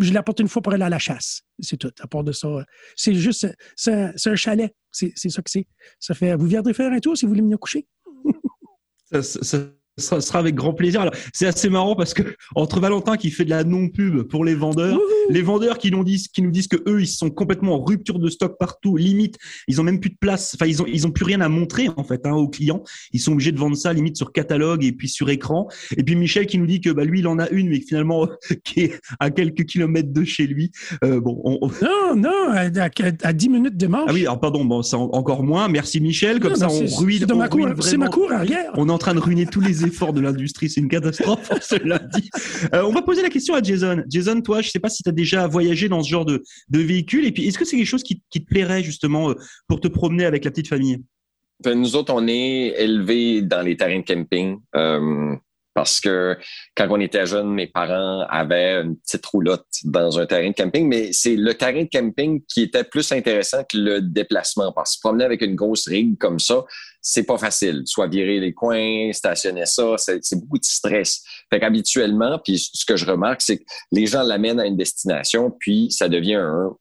Je 0.00 0.12
l'apporte 0.12 0.40
une 0.40 0.48
fois 0.48 0.62
pour 0.62 0.72
aller 0.72 0.84
à 0.84 0.88
la 0.88 0.98
chasse. 0.98 1.42
C'est 1.60 1.76
tout. 1.76 1.92
À 2.00 2.06
part 2.06 2.24
de 2.24 2.32
ça, 2.32 2.48
c'est 2.96 3.14
juste, 3.14 3.46
c'est 3.76 3.92
un, 3.92 4.36
chalet. 4.36 4.74
C'est 4.90 5.12
ça 5.16 5.42
que 5.42 5.50
c'est. 5.50 5.66
Ça 5.98 6.14
fait, 6.14 6.34
vous 6.34 6.46
viendrez 6.46 6.74
faire 6.74 6.92
un 6.92 7.00
tour 7.00 7.16
si 7.16 7.24
vous 7.24 7.30
voulez 7.30 7.42
venir 7.42 7.58
coucher? 7.58 7.86
Ça 9.98 10.20
sera 10.20 10.38
avec 10.38 10.54
grand 10.54 10.72
plaisir. 10.72 11.00
Alors, 11.00 11.14
c'est 11.32 11.46
assez 11.46 11.68
marrant 11.68 11.96
parce 11.96 12.14
que 12.14 12.22
entre 12.54 12.80
Valentin 12.80 13.16
qui 13.16 13.30
fait 13.30 13.44
de 13.44 13.50
la 13.50 13.64
non-pub 13.64 14.22
pour 14.22 14.44
les 14.44 14.54
vendeurs, 14.54 14.98
les 15.30 15.42
vendeurs 15.42 15.78
qui 15.78 15.90
nous 15.90 16.04
disent, 16.04 16.28
qui 16.28 16.42
nous 16.42 16.50
disent 16.50 16.68
que 16.68 16.76
eux, 16.88 17.00
ils 17.00 17.06
sont 17.06 17.30
complètement 17.30 17.74
en 17.74 17.84
rupture 17.84 18.18
de 18.18 18.28
stock 18.28 18.56
partout, 18.58 18.96
limite, 18.96 19.36
ils 19.66 19.80
ont 19.80 19.84
même 19.84 20.00
plus 20.00 20.10
de 20.10 20.16
place. 20.18 20.54
Enfin, 20.54 20.66
ils 20.66 20.82
ont, 20.82 20.86
ils 20.86 21.06
ont 21.06 21.10
plus 21.10 21.24
rien 21.24 21.40
à 21.40 21.48
montrer, 21.48 21.88
en 21.96 22.04
fait, 22.04 22.26
hein, 22.26 22.32
aux 22.32 22.48
clients. 22.48 22.82
Ils 23.12 23.20
sont 23.20 23.32
obligés 23.32 23.52
de 23.52 23.58
vendre 23.58 23.76
ça, 23.76 23.92
limite, 23.92 24.16
sur 24.16 24.32
catalogue 24.32 24.84
et 24.84 24.92
puis 24.92 25.08
sur 25.08 25.30
écran. 25.30 25.68
Et 25.96 26.02
puis 26.02 26.16
Michel 26.16 26.46
qui 26.46 26.58
nous 26.58 26.66
dit 26.66 26.80
que, 26.80 26.90
bah, 26.90 27.04
lui, 27.04 27.20
il 27.20 27.26
en 27.26 27.38
a 27.38 27.48
une, 27.50 27.68
mais 27.68 27.80
finalement, 27.80 28.28
qui 28.64 28.80
est 28.80 29.00
à 29.20 29.30
quelques 29.30 29.64
kilomètres 29.64 30.12
de 30.12 30.24
chez 30.24 30.46
lui. 30.46 30.70
Euh, 31.04 31.20
bon, 31.20 31.42
Non, 31.82 32.16
non, 32.16 32.50
à, 32.50 32.68
à, 33.22 33.32
10 33.32 33.48
minutes 33.48 33.76
de 33.76 33.86
marche. 33.86 34.06
Ah 34.08 34.12
oui, 34.12 34.22
alors 34.22 34.40
pardon, 34.40 34.64
bon, 34.64 34.82
c'est 34.82 34.96
encore 34.96 35.42
moins. 35.42 35.68
Merci 35.68 36.00
Michel. 36.00 36.40
Comme 36.40 36.54
ça, 36.54 36.68
on 36.70 36.86
ruine. 36.96 37.26
C'est 37.80 37.96
ma 37.96 38.08
cour 38.08 38.32
arrière. 38.32 38.72
On 38.74 38.88
est 38.88 38.92
en 38.92 38.98
train 38.98 39.14
de 39.14 39.20
ruiner 39.20 39.46
tous 39.46 39.60
les 39.60 39.84
efforts 39.88 40.12
de 40.12 40.20
l'industrie. 40.20 40.70
C'est 40.70 40.80
une 40.80 40.88
catastrophe. 40.88 41.50
Euh, 42.74 42.82
on 42.82 42.92
va 42.92 43.02
poser 43.02 43.22
la 43.22 43.30
question 43.30 43.54
à 43.54 43.62
Jason. 43.62 44.02
Jason, 44.08 44.40
toi, 44.40 44.60
je 44.60 44.70
sais 44.70 44.78
pas 44.78 44.88
si 44.88 45.02
tu 45.02 45.08
as 45.08 45.12
déjà 45.12 45.46
voyagé 45.46 45.88
dans 45.88 46.02
ce 46.02 46.08
genre 46.08 46.24
de, 46.24 46.42
de 46.68 46.78
véhicule. 46.78 47.24
Et 47.24 47.32
puis, 47.32 47.46
est-ce 47.46 47.58
que 47.58 47.64
c'est 47.64 47.76
quelque 47.76 47.86
chose 47.86 48.02
qui, 48.02 48.20
te 48.20 48.38
plairait 48.40 48.82
justement 48.82 49.30
euh, 49.30 49.34
pour 49.66 49.80
te 49.80 49.88
promener 49.88 50.24
avec 50.24 50.44
la 50.44 50.50
petite 50.50 50.68
famille? 50.68 51.02
Ben, 51.62 51.78
nous 51.78 51.96
autres, 51.96 52.12
on 52.14 52.26
est 52.26 52.74
élevés 52.78 53.42
dans 53.42 53.62
les 53.62 53.76
terrains 53.76 54.00
de 54.00 54.04
camping. 54.04 54.58
Euh, 54.76 55.34
parce 55.78 56.00
que 56.00 56.36
quand 56.74 56.88
on 56.90 56.98
était 56.98 57.24
jeune, 57.24 57.54
mes 57.54 57.68
parents 57.68 58.26
avaient 58.28 58.82
une 58.82 58.96
petite 58.96 59.24
roulotte 59.26 59.68
dans 59.84 60.18
un 60.18 60.26
terrain 60.26 60.48
de 60.48 60.54
camping, 60.54 60.88
mais 60.88 61.12
c'est 61.12 61.36
le 61.36 61.54
terrain 61.54 61.84
de 61.84 61.88
camping 61.88 62.42
qui 62.48 62.62
était 62.62 62.82
plus 62.82 63.12
intéressant 63.12 63.62
que 63.62 63.78
le 63.78 64.00
déplacement. 64.00 64.72
Parce 64.72 64.90
que 64.90 64.94
se 64.96 65.00
promener 65.00 65.24
avec 65.24 65.40
une 65.40 65.54
grosse 65.54 65.86
rig 65.86 66.18
comme 66.18 66.40
ça, 66.40 66.64
c'est 67.10 67.22
pas 67.22 67.38
facile. 67.38 67.84
Soit 67.86 68.06
virer 68.06 68.38
les 68.38 68.52
coins, 68.52 69.10
stationner 69.14 69.64
ça, 69.64 69.94
c'est 69.96 70.38
beaucoup 70.38 70.58
de 70.58 70.64
stress. 70.64 71.22
Fait 71.48 71.58
qu'habituellement, 71.58 72.38
puis 72.38 72.58
ce 72.58 72.84
que 72.84 72.96
je 72.96 73.06
remarque, 73.06 73.40
c'est 73.40 73.56
que 73.56 73.64
les 73.92 74.04
gens 74.04 74.22
l'amènent 74.22 74.60
à 74.60 74.66
une 74.66 74.76
destination, 74.76 75.50
puis 75.58 75.90
ça 75.90 76.10
devient 76.10 76.34
un, 76.34 76.76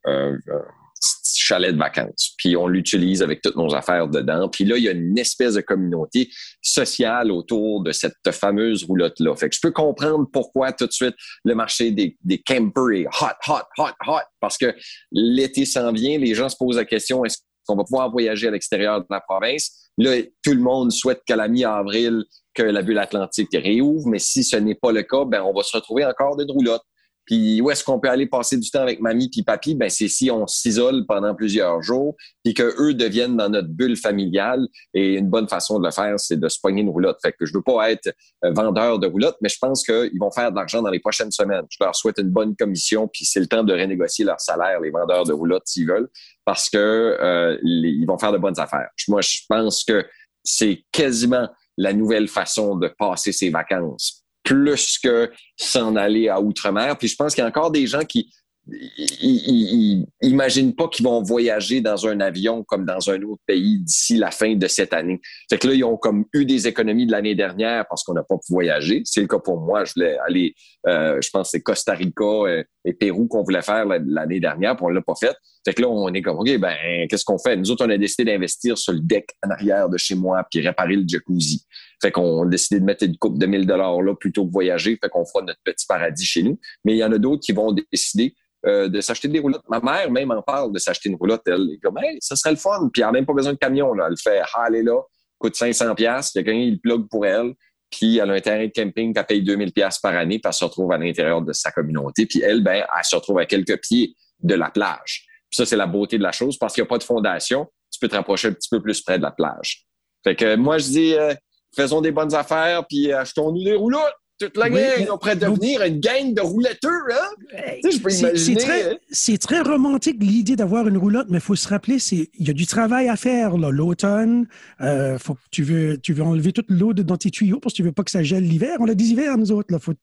chalet 1.34 1.72
de 1.72 1.78
vacances. 1.78 2.34
Puis 2.38 2.58
on 2.58 2.68
l'utilise 2.68 3.22
avec 3.22 3.42
toutes 3.42 3.56
nos 3.56 3.74
affaires 3.74 4.10
dedans. 4.10 4.50
Puis 4.50 4.66
là, 4.66 4.78
il 4.78 4.84
y 4.84 4.90
a 4.90 4.92
une 4.92 5.18
espèce 5.18 5.54
de 5.54 5.62
communauté 5.62 6.30
sociale 6.62 7.32
autour 7.32 7.84
de 7.84 7.94
cette 7.94 8.16
fameuse 8.32 8.84
roulotte-là. 8.84 9.34
Fait 9.38 9.48
que 9.48 9.56
je 9.56 9.62
peux 9.62 9.72
comprendre 9.72 10.28
pourquoi 10.34 10.74
tout 10.74 10.88
de 10.88 10.92
suite 10.92 11.16
le 11.46 11.56
marché 11.56 11.92
des, 11.92 12.18
des 12.26 12.40
campers 12.40 12.92
est 12.92 13.06
hot, 13.06 13.38
hot, 13.48 13.64
hot, 13.78 13.94
hot. 14.08 14.26
Parce 14.42 14.58
que 14.58 14.76
l'été 15.12 15.64
s'en 15.66 15.94
vient, 15.94 16.18
les 16.18 16.34
gens 16.34 16.50
se 16.50 16.58
posent 16.58 16.78
la 16.78 16.86
question, 16.86 17.24
est-ce 17.24 17.38
qu'on 17.68 17.76
va 17.76 17.84
pouvoir 17.84 18.10
voyager 18.10 18.48
à 18.48 18.52
l'extérieur 18.52 19.02
de 19.02 19.08
la 19.10 19.22
province? 19.22 19.92
Là, 19.98 20.22
tout 20.44 20.54
le 20.54 20.62
monde 20.62 20.92
souhaite 20.92 21.22
qu'à 21.26 21.36
la 21.36 21.48
mi-avril, 21.48 22.24
que 22.54 22.64
la 22.64 22.82
bulle 22.82 22.98
atlantique 22.98 23.50
réouvre, 23.54 24.08
mais 24.08 24.20
si 24.20 24.44
ce 24.44 24.56
n'est 24.56 24.76
pas 24.76 24.92
le 24.92 25.04
cas, 25.04 25.26
ben 25.26 25.42
on 25.44 25.54
va 25.54 25.64
se 25.64 25.76
retrouver 25.76 26.06
encore 26.06 26.36
de 26.36 26.46
roulotte. 26.52 26.84
Puis 27.28 27.62
où 27.62 27.70
est-ce 27.70 27.84
qu'on 27.84 28.00
peut 28.00 28.10
aller 28.10 28.26
passer 28.26 28.58
du 28.58 28.72
temps 28.72 28.82
avec 28.82 29.02
mamie 29.02 29.30
puis 29.30 29.44
papy? 29.44 29.76
Ben 29.76 29.90
c'est 29.90 30.08
si 30.08 30.32
on 30.32 30.48
s'isole 30.48 31.06
pendant 31.06 31.36
plusieurs 31.36 31.84
jours, 31.84 32.16
puis 32.44 32.54
que 32.54 32.74
eux 32.82 32.94
deviennent 32.94 33.36
dans 33.36 33.50
notre 33.50 33.68
bulle 33.68 33.98
familiale. 33.98 34.66
Et 34.94 35.16
une 35.16 35.30
bonne 35.30 35.50
façon 35.50 35.78
de 35.80 35.86
le 35.86 35.92
faire, 35.92 36.18
c'est 36.18 36.40
de 36.40 36.48
se 36.48 36.58
pogner 36.60 36.82
une 36.82 36.90
roulotte. 36.90 37.20
Fait 37.22 37.34
que 37.34 37.46
je 37.46 37.54
veux 37.54 37.62
pas 37.62 37.92
être 37.92 38.08
euh, 38.46 38.52
vendeur 38.52 38.98
de 38.98 39.08
roulotte, 39.08 39.36
mais 39.42 39.50
je 39.50 39.58
pense 39.60 39.84
qu'ils 39.84 40.20
vont 40.20 40.32
faire 40.32 40.52
de 40.52 40.56
l'argent 40.56 40.82
dans 40.82 40.90
les 40.90 41.02
prochaines 41.02 41.32
semaines. 41.32 41.66
Je 41.70 41.78
leur 41.82 41.96
souhaite 41.96 42.18
une 42.18 42.30
bonne 42.30 42.56
commission, 42.56 43.10
puis 43.10 43.26
c'est 43.26 43.42
le 43.42 43.48
temps 43.48 43.64
de 43.64 43.74
renégocier 43.74 44.24
leur 44.24 44.40
salaire, 44.40 44.80
les 44.80 44.90
vendeurs 44.90 45.26
de 45.26 45.34
roulotte, 45.34 45.64
s'ils 45.66 45.88
veulent, 45.88 46.10
parce 46.46 46.70
que 46.70 46.78
euh, 46.78 47.58
ils 47.64 48.06
vont 48.06 48.18
faire 48.18 48.32
de 48.32 48.38
bonnes 48.38 48.60
affaires. 48.60 48.88
Moi, 49.10 49.22
je 49.22 49.42
pense 49.50 49.84
que 49.84 50.06
c'est 50.44 50.86
quasiment 50.94 51.50
la 51.78 51.92
nouvelle 51.92 52.30
façon 52.30 52.78
de 52.78 52.88
passer 52.88 53.34
ses 53.34 53.50
vacances 53.50 54.24
plus 54.48 54.98
que 55.04 55.30
s'en 55.58 55.98
aller 55.98 56.30
à 56.30 56.40
outre-mer. 56.40 56.98
Puis 56.98 57.10
je 57.10 57.16
pense 57.18 57.36
qu'il 57.36 57.42
y 57.42 57.46
a 57.46 57.50
encore 57.50 57.70
des 57.70 57.86
gens 57.86 58.06
qui 58.06 58.32
ils 58.70 60.06
imaginent 60.22 60.76
pas 60.76 60.88
qu'ils 60.90 61.06
vont 61.06 61.22
voyager 61.22 61.80
dans 61.82 62.06
un 62.06 62.20
avion 62.20 62.64
comme 62.64 62.86
dans 62.86 63.10
un 63.10 63.22
autre 63.22 63.42
pays 63.46 63.80
d'ici 63.80 64.18
la 64.18 64.32
fin 64.32 64.56
de 64.56 64.68
cette 64.68 64.94
année. 64.94 65.22
Fait 65.50 65.58
que 65.58 65.68
là, 65.68 65.74
ils 65.74 65.84
ont 65.84 65.98
comme 65.98 66.26
eu 66.34 66.46
des 66.46 66.68
économies 66.68 67.06
de 67.06 67.12
l'année 67.12 67.36
dernière 67.36 67.86
parce 67.88 68.04
qu'on 68.04 68.14
n'a 68.14 68.24
pas 68.24 68.36
pu 68.36 68.52
voyager. 68.52 69.02
C'est 69.06 69.22
le 69.22 69.28
cas 69.28 69.40
pour 69.40 69.62
moi. 69.62 69.86
Je 69.86 69.94
voulais 69.96 70.18
aller, 70.28 70.54
euh, 70.88 71.20
je 71.22 71.30
pense 71.30 71.48
que 71.48 71.52
c'est 71.52 71.62
Costa 71.62 71.94
Rica 71.94 72.66
et, 72.86 72.94
Pérou 72.94 73.28
qu'on 73.28 73.44
voulait 73.44 73.62
faire 73.62 73.86
l'année 73.86 74.40
dernière, 74.40 74.76
puis 74.76 74.86
on 74.86 74.90
l'a 74.90 75.02
pas 75.02 75.16
fait. 75.16 75.36
Fait 75.66 75.74
que 75.74 75.82
là, 75.82 75.90
on 75.90 76.14
est 76.14 76.22
comme, 76.22 76.38
OK, 76.38 76.58
ben, 76.58 76.76
qu'est-ce 77.10 77.26
qu'on 77.26 77.38
fait? 77.38 77.58
Nous 77.58 77.70
autres, 77.70 77.86
on 77.86 77.90
a 77.90 77.98
décidé 77.98 78.32
d'investir 78.32 78.78
sur 78.78 78.94
le 78.94 79.02
deck 79.02 79.28
en 79.46 79.50
arrière 79.50 79.90
de 79.90 79.98
chez 79.98 80.16
moi 80.16 80.46
puis 80.50 80.66
réparer 80.66 80.96
le 80.96 81.04
jacuzzi. 81.06 81.66
Fait 82.02 82.12
qu'on 82.12 82.44
a 82.44 82.46
décidé 82.46 82.80
de 82.80 82.86
mettre 82.86 83.04
une 83.04 83.18
coupe 83.18 83.40
de 83.40 83.46
1000 83.46 83.66
dollars 83.66 84.02
là 84.02 84.16
plutôt 84.16 84.46
que 84.46 84.52
voyager. 84.52 84.98
Fait 85.02 85.10
qu'on 85.10 85.26
fera 85.26 85.44
notre 85.44 85.60
petit 85.64 85.86
paradis 85.88 86.26
chez 86.26 86.44
nous. 86.44 86.60
Mais 86.86 86.94
il 86.94 86.98
y 86.98 87.04
en 87.04 87.12
a 87.12 87.18
d'autres 87.18 87.42
qui 87.44 87.54
vont 87.54 87.74
décider 87.92 88.36
euh, 88.66 88.88
de 88.88 89.02
s'acheter 89.02 89.28
des 89.28 89.40
roulottes. 89.40 89.64
Ma 89.70 89.80
mère 89.80 90.12
même 90.12 90.32
en 90.32 90.42
parle 90.42 90.72
de 90.72 90.80
s'acheter 90.80 91.10
une 91.10 91.16
roulotte. 91.16 91.42
Elle 91.48 91.72
est 91.74 91.80
comme, 91.80 91.98
hey, 91.98 92.18
ça 92.22 92.36
serait 92.36 92.52
le 92.52 92.58
fun. 92.58 92.90
Puis 92.92 93.02
elle 93.02 93.08
n'a 93.08 93.12
même 93.14 93.26
pas 93.26 93.34
besoin 93.34 93.54
de 93.54 93.58
camion. 93.58 93.94
Là. 93.94 94.08
Elle 94.10 94.18
fait, 94.18 94.42
ah, 94.56 94.66
elle 94.68 94.76
est 94.76 94.84
là, 94.84 95.00
coûte 95.40 95.56
500 95.56 95.96
pièces. 95.96 96.32
Quelqu'un, 96.32 96.54
il 96.54 96.80
plug 96.80 97.08
pour 97.10 97.26
elle. 97.26 97.54
Puis 97.90 98.18
elle 98.18 98.30
a 98.30 98.34
un 98.34 98.42
terrain 98.42 98.66
de 98.66 98.72
camping 98.72 99.14
qu'elle 99.14 99.26
paye 99.26 99.42
2000 99.42 99.72
pièces 99.72 100.00
par 100.00 100.16
année. 100.16 100.40
Puis 100.40 100.48
elle 100.48 100.54
se 100.54 100.66
retrouve 100.66 100.92
à 100.92 100.98
l'intérieur 100.98 101.42
de 101.42 101.54
sa 101.54 101.72
communauté. 101.72 102.26
Puis 102.26 102.42
elle, 102.42 102.64
ben, 102.64 102.84
elle 102.96 103.04
se 103.04 103.16
retrouve 103.16 103.40
à 103.40 103.46
quelques 103.46 103.80
pieds 103.82 104.14
de 104.42 104.56
la 104.56 104.70
plage. 104.70 105.26
Puis 105.50 105.58
ça, 105.58 105.66
c'est 105.66 105.78
la 105.78 105.88
beauté 105.88 106.18
de 106.18 106.24
la 106.24 106.32
chose 106.32 106.58
parce 106.58 106.74
qu'il 106.74 106.84
n'y 106.84 106.88
a 106.88 106.90
pas 106.90 106.98
de 106.98 107.04
fondation. 107.04 107.68
Tu 107.92 108.00
peux 108.00 108.08
te 108.08 108.16
rapprocher 108.16 108.50
un 108.50 108.54
petit 108.54 108.70
peu 108.70 108.82
plus 108.82 109.02
près 109.02 109.18
de 109.18 109.24
la 109.24 109.32
plage. 109.32 109.86
Fait 110.24 110.36
que 110.36 110.56
moi, 110.56 110.78
je 110.78 110.88
dis, 110.88 111.14
euh, 111.16 111.34
faisons 111.78 112.02
des 112.02 112.12
bonnes 112.12 112.34
affaires, 112.34 112.86
puis 112.88 113.12
achetons-nous 113.12 113.64
des 113.64 113.76
roulottes. 113.76 114.16
Toute 114.40 114.56
la 114.56 114.70
gang, 114.70 115.08
on 115.12 115.18
pourrait 115.18 115.36
devenir 115.36 115.82
une 115.82 116.00
gang 116.00 116.32
de 116.32 116.42
rouletteurs, 116.42 116.92
hein? 117.10 117.78
tu 117.82 117.90
sais, 117.90 117.98
je 117.98 118.02
peux 118.04 118.14
imaginer. 118.14 119.00
C'est 119.10 119.40
très, 119.40 119.62
romantique 119.62 120.18
l'idée 120.20 120.56
d'avoir 120.56 120.88
une 120.88 120.98
roulotte, 120.98 121.26
mais 121.32 121.40
il 121.40 121.42
faut 121.42 121.56
se 121.56 121.68
rappeler, 121.68 121.98
il 122.12 122.48
y 122.48 122.52
a 122.52 122.54
du 122.54 122.68
travail 122.68 123.10
à 123.10 123.16
faire 123.16 123.58
l'automne. 123.58 124.48
Euh, 124.82 125.18
faut 125.18 125.38
tu 125.50 125.64
veux, 125.64 125.98
tu 125.98 126.14
veux 126.14 126.22
enlever 126.22 126.52
toute 126.52 126.70
l'eau 126.70 126.94
dans 126.94 127.18
tes 127.18 127.32
tuyaux 127.32 127.60
parce 127.60 127.74
que 127.74 127.78
tu 127.78 127.84
veux 127.84 127.92
pas 127.92 128.04
que 128.04 128.12
ça 128.12 128.22
gèle 128.22 128.44
l'hiver. 128.44 128.78
On 128.80 128.88
a 128.88 128.94
des 128.94 129.06
hivers, 129.06 129.40
nous 129.40 129.52
autres. 129.52 129.70
Il 129.72 129.80
faut, 129.80 129.94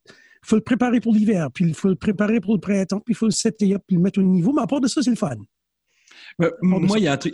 faut 0.41 0.55
le 0.57 0.61
préparer 0.61 0.99
pour 0.99 1.13
l'hiver, 1.13 1.47
puis 1.53 1.63
il 1.63 1.73
faut 1.73 1.87
le 1.87 1.95
préparer 1.95 2.41
pour 2.41 2.55
le 2.55 2.59
printemps, 2.59 2.99
puis 2.99 3.13
il 3.13 3.17
faut 3.17 3.27
le 3.27 3.31
setter 3.31 3.73
up, 3.73 3.83
puis 3.87 3.95
le 3.95 4.01
mettre 4.01 4.19
au 4.19 4.23
niveau. 4.23 4.51
Mais 4.51 4.63
à 4.63 4.67
part 4.67 4.81
de 4.81 4.87
ça, 4.89 5.01
c'est 5.01 5.11
le 5.11 5.15
fun. 5.15 5.37
Moi, 6.61 6.97
il 6.97 7.03
y 7.03 7.07
a 7.07 7.13
un 7.13 7.17
truc. 7.17 7.33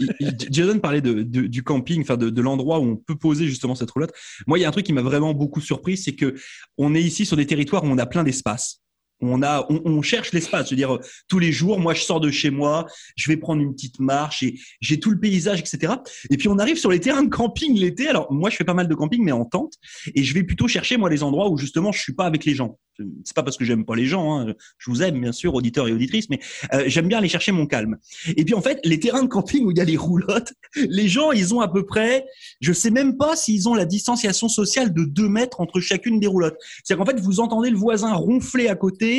Jason 0.50 0.80
parlait 0.80 1.02
de, 1.02 1.24
du 1.24 1.64
camping, 1.64 2.02
enfin 2.02 2.18
de, 2.18 2.30
de 2.30 2.42
l'endroit 2.42 2.80
où 2.80 2.84
on 2.84 2.96
peut 2.96 3.16
poser 3.16 3.48
justement 3.48 3.76
cette 3.76 3.92
roulotte. 3.92 4.14
Moi, 4.48 4.60
il 4.60 4.62
y 4.62 4.66
a 4.66 4.68
un 4.68 4.72
truc 4.72 4.86
qui 4.86 4.94
m'a 4.94 5.02
vraiment 5.02 5.34
beaucoup 5.34 5.62
surpris, 5.62 5.98
c'est 5.98 6.16
que 6.16 6.36
on 6.78 6.96
est 6.96 7.02
ici 7.02 7.26
sur 7.26 7.38
des 7.38 7.46
territoires 7.46 7.84
où 7.84 7.88
on 7.88 7.98
a 7.98 8.06
plein 8.06 8.24
d'espace 8.24 8.82
on 9.22 9.44
a, 9.44 9.66
on, 9.70 10.02
cherche 10.02 10.32
l'espace. 10.34 10.66
Je 10.66 10.72
veux 10.72 10.76
dire, 10.76 10.98
tous 11.28 11.40
les 11.40 11.52
jours, 11.52 11.80
moi, 11.80 11.94
je 11.94 12.02
sors 12.02 12.20
de 12.20 12.32
chez 12.32 12.50
moi, 12.50 12.88
je 13.16 13.30
vais 13.30 13.38
prendre 13.38 13.62
une 13.62 13.74
petite 13.74 14.00
marche 14.00 14.44
et 14.44 14.60
j'ai 14.80 15.00
tout 15.00 15.12
le 15.12 15.20
paysage, 15.20 15.60
etc. 15.60 15.94
Et 16.30 16.38
puis 16.38 16.48
on 16.48 16.58
arrive 16.58 16.78
sur 16.78 16.92
les 16.92 17.00
terrains 17.00 17.24
de 17.24 17.30
camping 17.30 17.78
l'été. 17.78 18.08
Alors 18.08 18.32
moi, 18.32 18.50
je 18.50 18.56
fais 18.56 18.64
pas 18.64 18.74
mal 18.74 18.88
de 18.88 18.96
camping, 18.96 19.24
mais 19.24 19.32
en 19.32 19.46
tente, 19.46 19.74
et 20.16 20.24
je 20.24 20.34
vais 20.34 20.44
plutôt 20.44 20.68
chercher 20.68 20.98
moi 20.98 21.10
les 21.10 21.24
endroits 21.24 21.50
où 21.50 21.58
justement 21.58 21.92
je 21.92 22.02
suis 22.02 22.14
pas 22.14 22.26
avec 22.26 22.46
les 22.46 22.56
gens. 22.56 22.78
C'est 23.24 23.36
pas 23.36 23.44
parce 23.44 23.58
que 23.58 23.66
j'aime 23.66 23.86
pas 23.86 23.96
les 23.96 24.06
gens. 24.06 24.40
Hein. 24.40 24.54
Je 24.78 24.92
vous 24.92 25.02
aime 25.02 25.20
bien 25.20 25.32
sûr, 25.32 25.56
auditeurs 25.56 25.88
et 25.88 25.92
auditrices, 25.92 26.30
mais 26.30 26.40
euh, 26.74 26.84
j'aime 26.88 27.08
bien 27.08 27.18
aller 27.18 27.30
chercher 27.30 27.52
mon 27.52 27.66
calme. 27.66 27.98
Et 28.38 28.46
puis 28.46 28.54
en 28.54 28.62
fait, 28.62 28.80
les 28.84 29.00
terrains 29.00 29.24
de 29.24 29.28
camping 29.28 29.66
où 29.66 29.72
il 29.72 29.78
y 29.78 29.82
a 29.82 29.86
les 29.86 29.98
roulottes, 29.98 30.54
les 30.76 31.08
gens, 31.08 31.32
ils 31.32 31.54
ont 31.54 31.62
à 31.62 31.68
peu 31.68 31.86
près, 31.86 32.26
je 32.60 32.74
sais 32.74 32.92
même 32.92 33.18
pas 33.18 33.36
s'ils 33.36 33.68
ont 33.68 33.74
la 33.74 33.86
distanciation 33.86 34.50
sociale 34.50 34.94
de 34.94 35.06
deux 35.06 35.30
mètres 35.30 35.62
entre 35.62 35.80
chacune 35.80 36.20
des 36.20 36.28
roulottes. 36.28 36.58
C'est-à-dire 36.84 37.04
qu'en 37.04 37.12
fait, 37.12 37.20
vous 37.20 37.40
entendez 37.40 37.70
le 37.70 37.78
voisin 37.78 38.14
ronfler 38.14 38.68
à 38.68 38.76
côté 38.76 39.11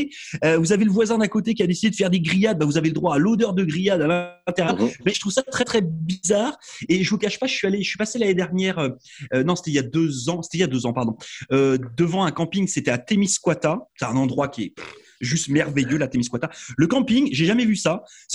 euh, 0.45 0.59
vous 0.59 0.73
avez 0.73 0.85
le 0.85 0.91
voisin 0.91 1.19
d'à 1.19 1.29
côté 1.29 1.55
qui 1.55 1.63
a 1.63 1.67
décidé 1.67 1.91
de 1.91 1.97
faire 1.97 2.11
des 2.11 2.21
grillades. 2.21 2.59
Bah, 2.59 2.67
vous 2.67 2.79
avez 2.79 2.89
le 2.89 2.95
droit 2.95 3.15
à 3.15 3.19
l'odeur 3.19 3.55
de 3.55 3.65
grillade 3.65 4.03
à 4.03 4.41
l'intérieur. 4.47 4.81
Mhm. 4.81 4.91
Mais 5.05 5.13
je 5.13 5.21
trouve 5.21 5.33
ça 5.33 5.43
très 5.43 5.65
très 5.65 5.83
bizarre. 5.83 6.59
Et 6.89 7.03
je 7.03 7.11
vous 7.11 7.19
cache 7.19 7.39
pas, 7.39 7.47
je 7.47 7.55
suis 7.55 7.67
allé, 7.67 7.83
je 7.83 7.89
suis 7.89 7.99
passé 7.99 8.19
l'année 8.19 8.35
dernière. 8.35 8.79
Euh, 8.79 8.91
euh, 9.35 9.45
non, 9.45 9.57
c'était 9.57 9.71
il 9.71 9.75
y 9.75 9.79
a 9.79 9.83
deux 9.83 10.29
ans. 10.29 10.43
C'était 10.43 10.59
il 10.59 10.61
y 10.63 10.65
a 10.65 10.69
deux 10.69 10.87
ans, 10.87 10.93
pardon. 10.93 11.17
devant 11.51 12.25
un 12.25 12.33
camping, 12.33 12.67
c'était 12.67 12.91
à 12.91 12.99
Témiscouata. 12.99 13.79
C'est 13.97 14.07
un 14.07 14.17
endroit 14.17 14.49
qui 14.49 14.63
est 14.65 14.75
juste 15.21 15.49
merveilleux, 15.49 15.99
la 15.99 16.09
Témiscouata. 16.09 16.51
Le 16.77 16.87
camping, 16.87 17.29
j'ai 17.33 17.45
jamais 17.45 17.65
vu 17.65 17.77
ça. 17.77 18.03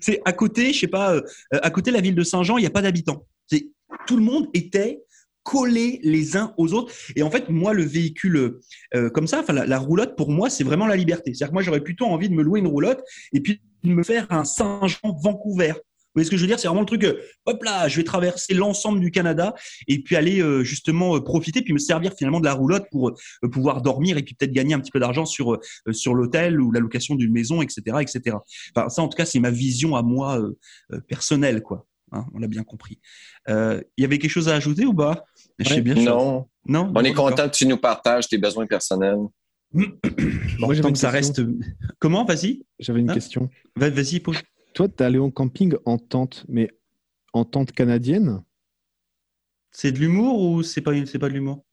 C'est 0.00 0.22
à 0.24 0.32
côté, 0.32 0.72
je 0.72 0.80
sais 0.80 0.86
pas, 0.86 1.20
à 1.50 1.70
côté 1.70 1.90
de 1.90 1.96
la 1.96 2.02
ville 2.02 2.14
de 2.14 2.22
Saint-Jean, 2.22 2.56
il 2.56 2.62
n'y 2.62 2.66
a 2.66 2.70
pas 2.70 2.82
d'habitants. 2.82 3.26
C'est 3.46 3.68
tout 4.06 4.16
le 4.16 4.22
monde 4.22 4.46
était 4.54 5.02
collés 5.42 6.00
les 6.02 6.36
uns 6.36 6.54
aux 6.56 6.72
autres. 6.72 6.92
Et 7.16 7.22
en 7.22 7.30
fait, 7.30 7.48
moi, 7.48 7.72
le 7.74 7.82
véhicule 7.82 8.60
euh, 8.94 9.10
comme 9.10 9.26
ça, 9.26 9.40
enfin 9.40 9.52
la, 9.52 9.78
roulotte, 9.78 10.16
pour 10.16 10.30
moi, 10.30 10.50
c'est 10.50 10.64
vraiment 10.64 10.86
la 10.86 10.96
liberté. 10.96 11.34
C'est-à-dire 11.34 11.48
que 11.48 11.54
moi, 11.54 11.62
j'aurais 11.62 11.80
plutôt 11.82 12.06
envie 12.06 12.28
de 12.28 12.34
me 12.34 12.42
louer 12.42 12.60
une 12.60 12.66
roulotte 12.66 13.02
et 13.32 13.40
puis 13.40 13.60
de 13.84 13.90
me 13.90 14.02
faire 14.02 14.26
un 14.30 14.44
Saint-Jean-Vancouver. 14.44 15.72
Vous 15.74 16.18
voyez 16.18 16.26
ce 16.26 16.30
que 16.30 16.36
je 16.36 16.42
veux 16.42 16.46
dire? 16.46 16.60
C'est 16.60 16.68
vraiment 16.68 16.82
le 16.82 16.86
truc, 16.86 17.04
euh, 17.04 17.22
hop 17.46 17.64
là, 17.64 17.88
je 17.88 17.96
vais 17.96 18.04
traverser 18.04 18.52
l'ensemble 18.52 19.00
du 19.00 19.10
Canada 19.10 19.54
et 19.88 20.02
puis 20.02 20.14
aller 20.14 20.42
euh, 20.42 20.62
justement 20.62 21.18
profiter, 21.22 21.62
puis 21.62 21.72
me 21.72 21.78
servir 21.78 22.12
finalement 22.12 22.38
de 22.38 22.44
la 22.44 22.52
roulotte 22.52 22.84
pour 22.90 23.12
pouvoir 23.50 23.80
dormir 23.80 24.18
et 24.18 24.22
puis 24.22 24.34
peut-être 24.34 24.52
gagner 24.52 24.74
un 24.74 24.80
petit 24.80 24.90
peu 24.90 25.00
d'argent 25.00 25.24
sur 25.24 25.58
sur 25.90 26.12
l'hôtel 26.14 26.60
ou 26.60 26.70
la 26.70 26.80
location 26.80 27.14
d'une 27.14 27.32
maison, 27.32 27.62
etc., 27.62 27.96
etc. 28.00 28.36
Enfin, 28.76 28.90
ça, 28.90 29.00
en 29.00 29.08
tout 29.08 29.16
cas, 29.16 29.24
c'est 29.24 29.40
ma 29.40 29.50
vision 29.50 29.96
à 29.96 30.02
moi 30.02 30.38
personnelle, 31.08 31.62
quoi. 31.62 31.86
Hein, 32.12 32.26
on 32.34 32.40
l'a 32.40 32.46
bien 32.46 32.62
compris. 32.62 33.00
Il 33.48 33.82
y 33.96 34.04
avait 34.04 34.18
quelque 34.18 34.30
chose 34.30 34.50
à 34.50 34.54
ajouter 34.54 34.84
ou 34.84 34.92
pas? 34.92 35.24
Bien 35.58 35.94
non. 35.94 36.46
non. 36.66 36.92
On 36.94 37.02
est 37.02 37.12
content 37.12 37.48
que 37.48 37.54
tu 37.54 37.66
nous 37.66 37.76
partages 37.76 38.28
tes 38.28 38.38
besoins 38.38 38.66
personnels. 38.66 39.18
Moi, 39.72 40.76
que 40.76 40.94
ça 40.94 41.10
reste. 41.10 41.42
Comment 41.98 42.24
Vas-y? 42.24 42.62
J'avais 42.78 43.00
une 43.00 43.10
hein? 43.10 43.14
question. 43.14 43.48
Vas-y, 43.76 44.20
pose. 44.20 44.36
Toi, 44.74 44.88
tu 44.88 45.02
es 45.02 45.06
allé 45.06 45.18
en 45.18 45.30
camping 45.30 45.74
en 45.84 45.98
tente, 45.98 46.44
mais 46.48 46.70
en 47.32 47.44
tente 47.44 47.72
canadienne? 47.72 48.42
C'est 49.70 49.92
de 49.92 49.98
l'humour 49.98 50.40
ou 50.40 50.62
c'est 50.62 50.82
pas, 50.82 50.92
c'est 51.06 51.18
pas 51.18 51.28
de 51.28 51.34
l'humour? 51.34 51.64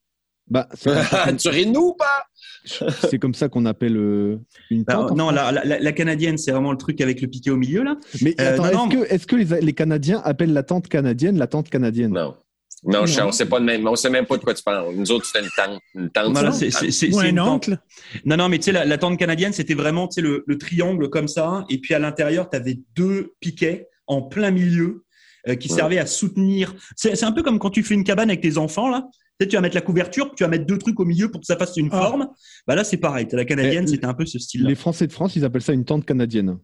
Bah, 0.48 0.68
tu 1.38 1.50
ris 1.50 1.68
nous 1.68 1.90
ou 1.90 1.94
pas? 1.94 2.26
C'est 2.66 3.20
comme 3.20 3.34
ça 3.34 3.50
qu'on 3.50 3.66
appelle 3.66 3.98
euh, 3.98 4.40
une 4.70 4.84
bah, 4.84 4.94
tente. 4.94 5.16
non, 5.16 5.30
la, 5.30 5.92
canadienne, 5.92 6.38
c'est 6.38 6.52
vraiment 6.52 6.72
le 6.72 6.78
truc 6.78 7.02
avec 7.02 7.22
le 7.22 7.28
piqué 7.28 7.52
au 7.52 7.58
milieu 7.58 7.84
là. 7.84 7.98
Mais 8.22 8.36
euh, 8.40 8.56
est-ce 8.56 8.88
que, 8.88 9.14
est 9.14 9.26
que 9.26 9.36
les, 9.36 9.62
les, 9.62 9.74
Canadiens 9.74 10.22
appellent 10.24 10.54
la 10.54 10.64
tente 10.64 10.88
canadienne 10.88 11.38
la 11.38 11.48
tente 11.48 11.70
canadienne? 11.70 12.14
Non. 12.14 12.36
Non, 12.84 13.00
on 13.00 13.28
ne 13.28 13.32
sait 13.32 13.46
pas 13.46 13.60
de 13.60 13.66
même. 13.66 13.88
On 13.88 13.96
sait 13.96 14.10
même 14.10 14.26
pas 14.26 14.38
de 14.38 14.44
quoi 14.44 14.54
tu 14.54 14.64
parles. 14.64 14.94
Nous 14.96 15.12
autres, 15.12 15.26
c'était 15.26 15.44
une 15.44 15.52
tente. 15.56 15.82
Une 15.96 16.10
tente. 16.10 16.54
c'est 16.54 17.16
un 17.16 17.38
oncle. 17.40 17.78
Non, 18.26 18.38
non, 18.38 18.50
mais 18.50 18.58
tu 18.58 18.72
sais, 18.72 18.72
la, 18.72 18.98
tente 18.98 19.18
canadienne, 19.18 19.54
c'était 19.54 19.74
vraiment 19.74 20.08
tu 20.08 20.16
sais, 20.16 20.22
le, 20.22 20.44
le, 20.48 20.58
triangle 20.58 21.10
comme 21.10 21.28
ça. 21.28 21.66
Et 21.70 21.80
puis 21.80 21.94
à 21.94 22.00
l'intérieur, 22.00 22.50
tu 22.50 22.56
avais 22.56 22.80
deux 22.96 23.34
piquets 23.40 23.88
en 24.08 24.22
plein 24.22 24.52
milieu 24.52 25.04
euh, 25.48 25.56
qui 25.56 25.70
servaient 25.70 26.00
à 26.00 26.06
soutenir. 26.06 26.74
C'est 26.96 27.24
un 27.24 27.32
peu 27.32 27.44
comme 27.44 27.60
quand 27.60 27.70
tu 27.70 27.84
fais 27.84 27.96
une 27.96 28.04
cabane 28.04 28.30
avec 28.30 28.42
tes 28.42 28.58
enfants, 28.58 28.90
là. 28.90 29.08
Tu, 29.40 29.46
sais, 29.46 29.48
tu 29.50 29.56
vas 29.56 29.62
mettre 29.62 29.76
la 29.76 29.82
couverture, 29.82 30.34
tu 30.36 30.44
vas 30.44 30.50
mettre 30.50 30.66
deux 30.66 30.78
trucs 30.78 31.00
au 31.00 31.06
milieu 31.06 31.32
pour 31.32 31.40
que 31.40 31.46
ça 31.46 31.56
fasse 31.56 31.78
une 31.78 31.90
ah. 31.92 32.02
forme. 32.02 32.28
Bah 32.68 32.76
là, 32.76 32.84
c'est 32.84 32.98
pareil. 32.98 33.28
La 33.32 33.46
canadienne, 33.46 33.88
c'était 33.88 34.06
un 34.06 34.14
peu 34.14 34.26
ce 34.26 34.38
style-là. 34.38 34.68
Les 34.68 34.76
Français 34.76 35.08
de 35.08 35.14
France, 35.14 35.36
ils 35.36 35.46
appellent 35.46 35.62
ça 35.62 35.74
une 35.74 35.86
tente 35.86 36.06
canadienne. 36.06 36.60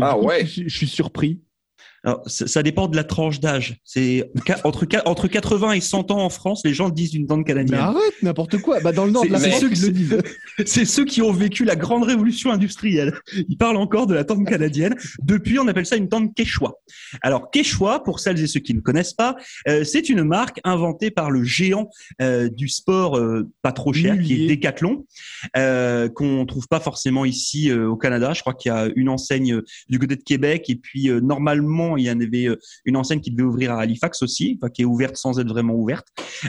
ah 0.00 0.18
ouais. 0.18 0.46
je 0.46 0.68
suis 0.68 0.88
surpris 0.88 1.40
alors, 2.04 2.22
ça, 2.26 2.62
dépend 2.64 2.88
de 2.88 2.96
la 2.96 3.04
tranche 3.04 3.38
d'âge. 3.38 3.76
C'est 3.84 4.28
entre, 4.64 4.86
entre 5.04 5.28
80 5.28 5.72
et 5.72 5.80
100 5.80 6.10
ans 6.10 6.24
en 6.24 6.30
France, 6.30 6.62
les 6.64 6.74
gens 6.74 6.88
disent 6.88 7.14
une 7.14 7.26
tente 7.28 7.46
canadienne. 7.46 7.78
Mais 7.78 7.84
arrête, 7.84 8.22
n'importe 8.22 8.58
quoi. 8.58 8.80
Bah, 8.80 8.90
dans 8.90 9.04
le 9.04 9.12
nord 9.12 9.24
de 9.24 9.30
la 9.30 9.38
France, 9.38 9.62
ils 9.62 9.86
le 9.86 9.92
disent. 9.92 10.18
C'est 10.66 10.84
ceux 10.84 11.04
qui 11.04 11.22
ont 11.22 11.32
vécu 11.32 11.64
la 11.64 11.76
grande 11.76 12.02
révolution 12.02 12.50
industrielle. 12.50 13.14
Ils 13.48 13.56
parlent 13.56 13.76
encore 13.76 14.08
de 14.08 14.14
la 14.14 14.24
tente 14.24 14.46
canadienne. 14.48 14.96
Depuis, 15.22 15.60
on 15.60 15.68
appelle 15.68 15.86
ça 15.86 15.96
une 15.96 16.08
tente 16.08 16.34
Quechua. 16.34 16.72
Alors, 17.20 17.50
Quechua, 17.52 18.00
pour 18.00 18.18
celles 18.18 18.42
et 18.42 18.48
ceux 18.48 18.60
qui 18.60 18.74
ne 18.74 18.80
connaissent 18.80 19.14
pas, 19.14 19.36
euh, 19.68 19.84
c'est 19.84 20.08
une 20.08 20.24
marque 20.24 20.60
inventée 20.64 21.12
par 21.12 21.30
le 21.30 21.44
géant 21.44 21.88
euh, 22.20 22.48
du 22.48 22.68
sport 22.68 23.16
euh, 23.16 23.48
pas 23.62 23.72
trop 23.72 23.92
cher, 23.92 24.18
qui 24.20 24.44
est 24.44 24.48
Decathlon, 24.48 25.06
qu'on 25.54 26.46
trouve 26.46 26.66
pas 26.66 26.80
forcément 26.80 27.24
ici 27.24 27.72
au 27.72 27.96
Canada. 27.96 28.32
Je 28.32 28.40
crois 28.40 28.54
qu'il 28.54 28.70
y 28.70 28.74
a 28.74 28.88
une 28.96 29.08
enseigne 29.08 29.60
du 29.88 29.98
côté 30.00 30.16
de 30.16 30.22
Québec 30.22 30.68
et 30.68 30.76
puis 30.76 31.10
normalement 31.22 31.91
il 31.96 32.04
y 32.04 32.10
en 32.10 32.20
avait 32.20 32.46
euh, 32.46 32.58
une 32.84 32.96
enseigne 32.96 33.20
qui 33.20 33.30
devait 33.30 33.42
ouvrir 33.42 33.72
à 33.72 33.80
Halifax 33.80 34.22
aussi, 34.22 34.58
qui 34.74 34.82
est 34.82 34.84
ouverte 34.84 35.16
sans 35.16 35.38
être 35.38 35.48
vraiment 35.48 35.74
ouverte. 35.74 36.06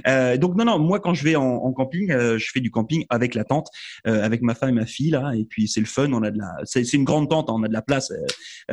Euh, 0.08 0.38
donc 0.38 0.56
non, 0.56 0.66
non, 0.66 0.80
moi 0.80 1.00
quand 1.00 1.14
je 1.14 1.24
vais 1.24 1.36
en, 1.36 1.72
camping, 1.74 2.12
euh, 2.12 2.38
je 2.38 2.50
fais 2.52 2.60
du 2.60 2.72
camping 2.72 3.06
avec 3.10 3.36
la 3.36 3.44
tente, 3.44 3.68
avec 4.06 4.42
ma 4.42 4.56
femme 4.56 4.70
et 4.70 4.74
ma 4.74 4.86
fille 4.86 5.12
là, 5.12 5.34
et 5.36 5.46
puis 5.46 5.68
c'est 5.68 5.80
le 5.80 5.86
fun. 5.86 6.12
On 6.12 6.24
a 6.24 6.32
de 6.32 6.38
la, 6.38 6.52
c'est 6.64 6.94
une 6.94 7.04
grande 7.04 7.30
tente, 7.30 7.50
hein, 7.50 7.54
on 7.56 7.64
a 7.64 7.68
de 7.68 7.74
la 7.74 7.82
place. 7.82 8.12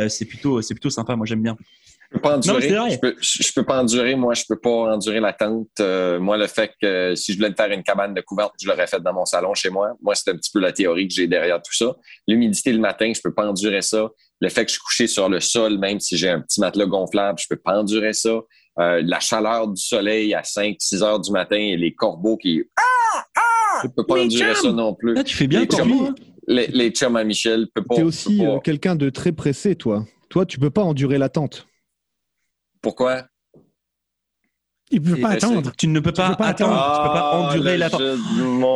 c'est 0.09 0.25
plutôt, 0.25 0.63
c'est 0.63 0.75
plutôt 0.75 0.91
sympa. 0.91 1.17
Moi 1.17 1.27
j'aime 1.27 1.43
bien. 1.43 1.57
Je 2.13 2.17
peux 2.17 2.23
pas 2.23 2.37
endurer. 2.37 2.69
je, 2.91 2.99
peux, 2.99 3.15
je, 3.21 3.53
peux 3.53 3.65
pas 3.65 3.81
endurer. 3.81 4.17
Moi, 4.17 4.35
je 4.35 4.43
peux 4.49 4.59
pas 4.59 4.95
endurer 4.95 5.21
la 5.21 5.33
tente. 5.33 5.81
moi, 6.21 6.37
le 6.37 6.49
fait 6.49 6.73
que 6.83 7.15
si 7.15 7.33
je 7.33 7.39
voulais 7.39 7.55
faire 7.57 7.71
une 7.71 7.85
cabane 7.85 8.15
de 8.15 8.21
couverte, 8.21 8.55
je 8.61 8.67
l'aurais 8.67 8.89
faite 8.89 9.03
dans 9.03 9.13
mon 9.13 9.25
salon 9.25 9.55
chez 9.55 9.71
moi. 9.71 9.93
Moi, 10.03 10.17
c'est 10.17 10.29
un 10.31 10.37
petit 10.37 10.51
peu 10.53 10.59
la 10.59 10.73
théorie 10.73 11.07
que 11.07 11.15
j'ai 11.15 11.29
derrière 11.29 11.63
tout 11.63 11.73
ça. 11.73 11.95
L'humidité 12.27 12.73
le 12.73 12.81
matin, 12.81 13.13
je 13.15 13.21
peux 13.23 13.33
pas 13.33 13.47
endurer 13.47 13.83
ça 13.83 14.09
le 14.41 14.49
fait 14.49 14.65
que 14.65 14.71
je 14.71 14.75
suis 14.75 14.83
couché 14.83 15.07
sur 15.07 15.29
le 15.29 15.41
sol, 15.41 15.79
même 15.79 16.01
si 16.01 16.17
j'ai 16.17 16.31
un 16.31 16.41
petit 16.41 16.61
matelas 16.61 16.87
gonflable, 16.87 17.39
je 17.39 17.47
peux 17.49 17.57
pas 17.57 17.79
endurer 17.79 18.13
ça. 18.13 18.41
Euh, 18.79 19.03
la 19.05 19.21
chaleur 19.21 19.69
du 19.69 19.81
soleil 19.81 20.33
à 20.33 20.43
5-6 20.43 21.03
heures 21.03 21.21
du 21.21 21.31
matin 21.31 21.57
et 21.57 21.77
les 21.77 21.93
corbeaux 21.93 22.37
qui... 22.37 22.63
Ah! 22.77 23.25
Ah! 23.37 23.81
Je 23.83 23.89
peux 23.89 24.07
pas 24.07 24.21
endurer 24.21 24.55
ça 24.55 24.73
non 24.73 24.95
plus. 24.95 25.23
tu 25.25 25.37
fais 25.37 25.47
bien 25.47 25.61
les 25.61 25.67
chums, 25.67 25.93
hein? 25.93 26.15
les, 26.47 26.67
les 26.69 26.91
chums 26.91 27.17
à 27.17 27.25
Michel, 27.25 27.67
peux 27.75 27.83
pas... 27.83 27.97
T'es 27.97 28.03
aussi 28.03 28.45
euh, 28.45 28.59
quelqu'un 28.61 28.97
de 28.97 29.11
très 29.11 29.33
pressé, 29.33 29.77
toi. 29.77 30.07
Toi, 30.31 30.47
tu 30.47 30.59
peux 30.59 30.71
pas 30.71 30.83
endurer 30.83 31.19
l'attente. 31.19 31.67
Pourquoi? 32.81 33.25
Il 34.91 35.03
ne 35.03 35.15
peut 35.15 35.21
pas 35.21 35.31
attendre. 35.31 35.73
Tu 35.77 35.87
ne 35.87 36.01
peux 36.01 36.13
pas, 36.13 36.27
attendre. 36.27 36.55
Tu 36.57 36.63
ne 36.63 37.07
peux 37.07 37.15
pas 37.15 37.33
endurer 37.35 37.77
l'attente. 37.77 38.03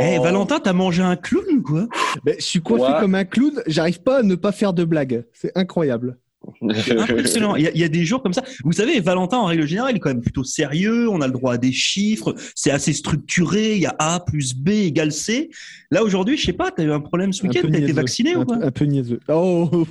Eh, 0.02 0.18
Valentin, 0.18 0.60
t'as 0.60 0.72
mangé 0.72 1.02
un 1.02 1.16
clown 1.16 1.44
ou 1.56 1.62
quoi 1.62 1.88
ben, 2.24 2.36
Je 2.38 2.44
suis 2.44 2.60
coiffé 2.60 3.00
comme 3.00 3.14
un 3.14 3.24
clown. 3.24 3.62
J'arrive 3.66 4.00
pas 4.02 4.18
à 4.18 4.22
ne 4.22 4.34
pas 4.34 4.52
faire 4.52 4.72
de 4.72 4.84
blagues. 4.84 5.24
C'est 5.32 5.52
incroyable. 5.56 6.18
Impressionnant. 6.62 7.56
Il 7.56 7.64
y, 7.64 7.68
a, 7.68 7.70
il 7.72 7.80
y, 7.80 7.84
a, 7.84 7.88
des 7.88 8.04
jours 8.04 8.22
comme 8.22 8.32
ça. 8.32 8.42
Vous 8.64 8.72
savez, 8.72 9.00
Valentin, 9.00 9.38
en 9.38 9.46
règle 9.46 9.66
générale, 9.66 9.92
il 9.92 9.96
est 9.96 10.00
quand 10.00 10.10
même 10.10 10.20
plutôt 10.20 10.44
sérieux. 10.44 11.08
On 11.08 11.20
a 11.20 11.26
le 11.26 11.32
droit 11.32 11.54
à 11.54 11.58
des 11.58 11.72
chiffres. 11.72 12.34
C'est 12.54 12.70
assez 12.70 12.92
structuré. 12.92 13.74
Il 13.74 13.80
y 13.80 13.86
a 13.86 13.94
A 13.98 14.20
plus 14.20 14.54
B 14.54 14.68
égale 14.68 15.12
C. 15.12 15.50
Là, 15.90 16.02
aujourd'hui, 16.02 16.36
je 16.36 16.46
sais 16.46 16.52
pas, 16.52 16.70
tu 16.70 16.82
as 16.82 16.84
eu 16.84 16.92
un 16.92 17.00
problème 17.00 17.32
ce 17.32 17.46
week-end? 17.46 17.66
Tu 17.66 17.74
as 17.74 17.78
été 17.78 17.92
vacciné 17.92 18.34
un, 18.34 18.40
ou 18.40 18.44
quoi 18.44 18.58
Un 18.60 18.70
peu 18.70 18.84
niaiseux. 18.84 19.20
Oh 19.28 19.86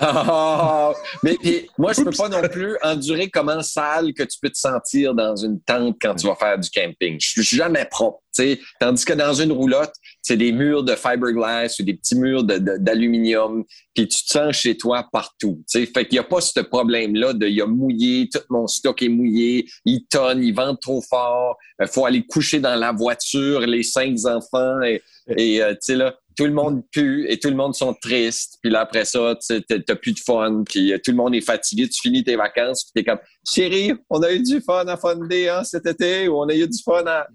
Oh, 0.00 0.92
mais 1.22 1.36
puis, 1.40 1.68
moi, 1.78 1.92
je 1.92 2.02
peux 2.02 2.10
pas 2.10 2.28
non 2.28 2.42
plus 2.48 2.76
endurer 2.82 3.30
comment 3.30 3.62
sale 3.62 4.12
que 4.12 4.24
tu 4.24 4.38
peux 4.42 4.50
te 4.50 4.58
sentir 4.58 5.14
dans 5.14 5.36
une 5.36 5.60
tente 5.60 5.96
quand 6.00 6.14
tu 6.16 6.26
vas 6.26 6.34
faire 6.34 6.58
du 6.58 6.68
camping. 6.68 7.16
Je 7.20 7.42
suis 7.42 7.56
jamais 7.56 7.84
propre. 7.84 8.20
sais. 8.32 8.58
Tandis 8.80 9.04
que 9.04 9.12
dans 9.12 9.34
une 9.34 9.52
roulotte, 9.52 9.94
c'est 10.20 10.36
des 10.36 10.50
murs 10.50 10.82
de 10.82 10.96
fiberglass 10.96 11.78
ou 11.78 11.84
des 11.84 11.94
petits 11.94 12.16
murs 12.16 12.42
d'aluminium, 12.42 13.60
de, 13.60 13.66
puis 13.94 14.08
tu 14.08 14.24
te 14.24 14.30
sens 14.30 14.56
chez 14.56 14.76
toi 14.76 15.06
partout. 15.12 15.62
sais. 15.66 15.86
Fait 15.86 16.04
qu'il 16.06 16.14
n'y 16.14 16.18
a 16.18 16.24
pas 16.24 16.40
ce 16.40 16.60
problème-là 16.60 17.32
de 17.32 17.46
il 17.46 17.54
y 17.54 17.62
a 17.62 17.66
mouillé, 17.66 18.28
tout 18.32 18.40
mon 18.50 18.66
stock 18.66 19.00
est 19.02 19.08
mouillé, 19.08 19.66
il 19.84 20.06
tonne, 20.06 20.42
il 20.42 20.54
vente 20.54 20.80
trop 20.80 21.02
fort, 21.02 21.56
il 21.80 21.86
faut 21.86 22.04
aller 22.04 22.26
coucher 22.26 22.58
dans 22.58 22.74
la 22.74 22.90
voiture, 22.90 23.60
les 23.60 23.84
cinq 23.84 24.16
enfants, 24.24 24.82
et, 24.82 25.02
et 25.36 25.62
euh, 25.62 25.72
tu 25.72 25.78
sais 25.80 25.96
là, 25.96 26.14
tout 26.36 26.44
le 26.44 26.52
monde 26.52 26.82
pue 26.90 27.26
et 27.28 27.38
tout 27.38 27.48
le 27.48 27.56
monde 27.56 27.74
sont 27.74 27.94
tristes. 27.94 28.58
Puis 28.62 28.70
là, 28.70 28.80
après 28.80 29.04
ça, 29.04 29.36
tu 29.40 29.62
n'as 29.70 29.96
plus 29.96 30.12
de 30.12 30.20
fun. 30.20 30.64
Puis 30.68 30.92
euh, 30.92 30.98
tout 31.02 31.10
le 31.10 31.16
monde 31.16 31.34
est 31.34 31.40
fatigué. 31.40 31.88
Tu 31.88 32.00
finis 32.00 32.24
tes 32.24 32.36
vacances. 32.36 32.84
Puis 32.84 32.92
tu 32.96 33.00
es 33.00 33.04
comme, 33.04 33.24
chérie, 33.48 33.92
on 34.10 34.22
a 34.22 34.32
eu 34.32 34.40
du 34.40 34.60
fun 34.60 34.86
à 34.86 34.96
Fun 34.96 35.26
Day 35.26 35.48
hein, 35.48 35.64
cet 35.64 35.86
été 35.86 36.28
ou 36.28 36.38
on 36.38 36.48
a 36.48 36.54
eu 36.54 36.66
du 36.66 36.82
fun 36.84 37.04
à 37.06 37.26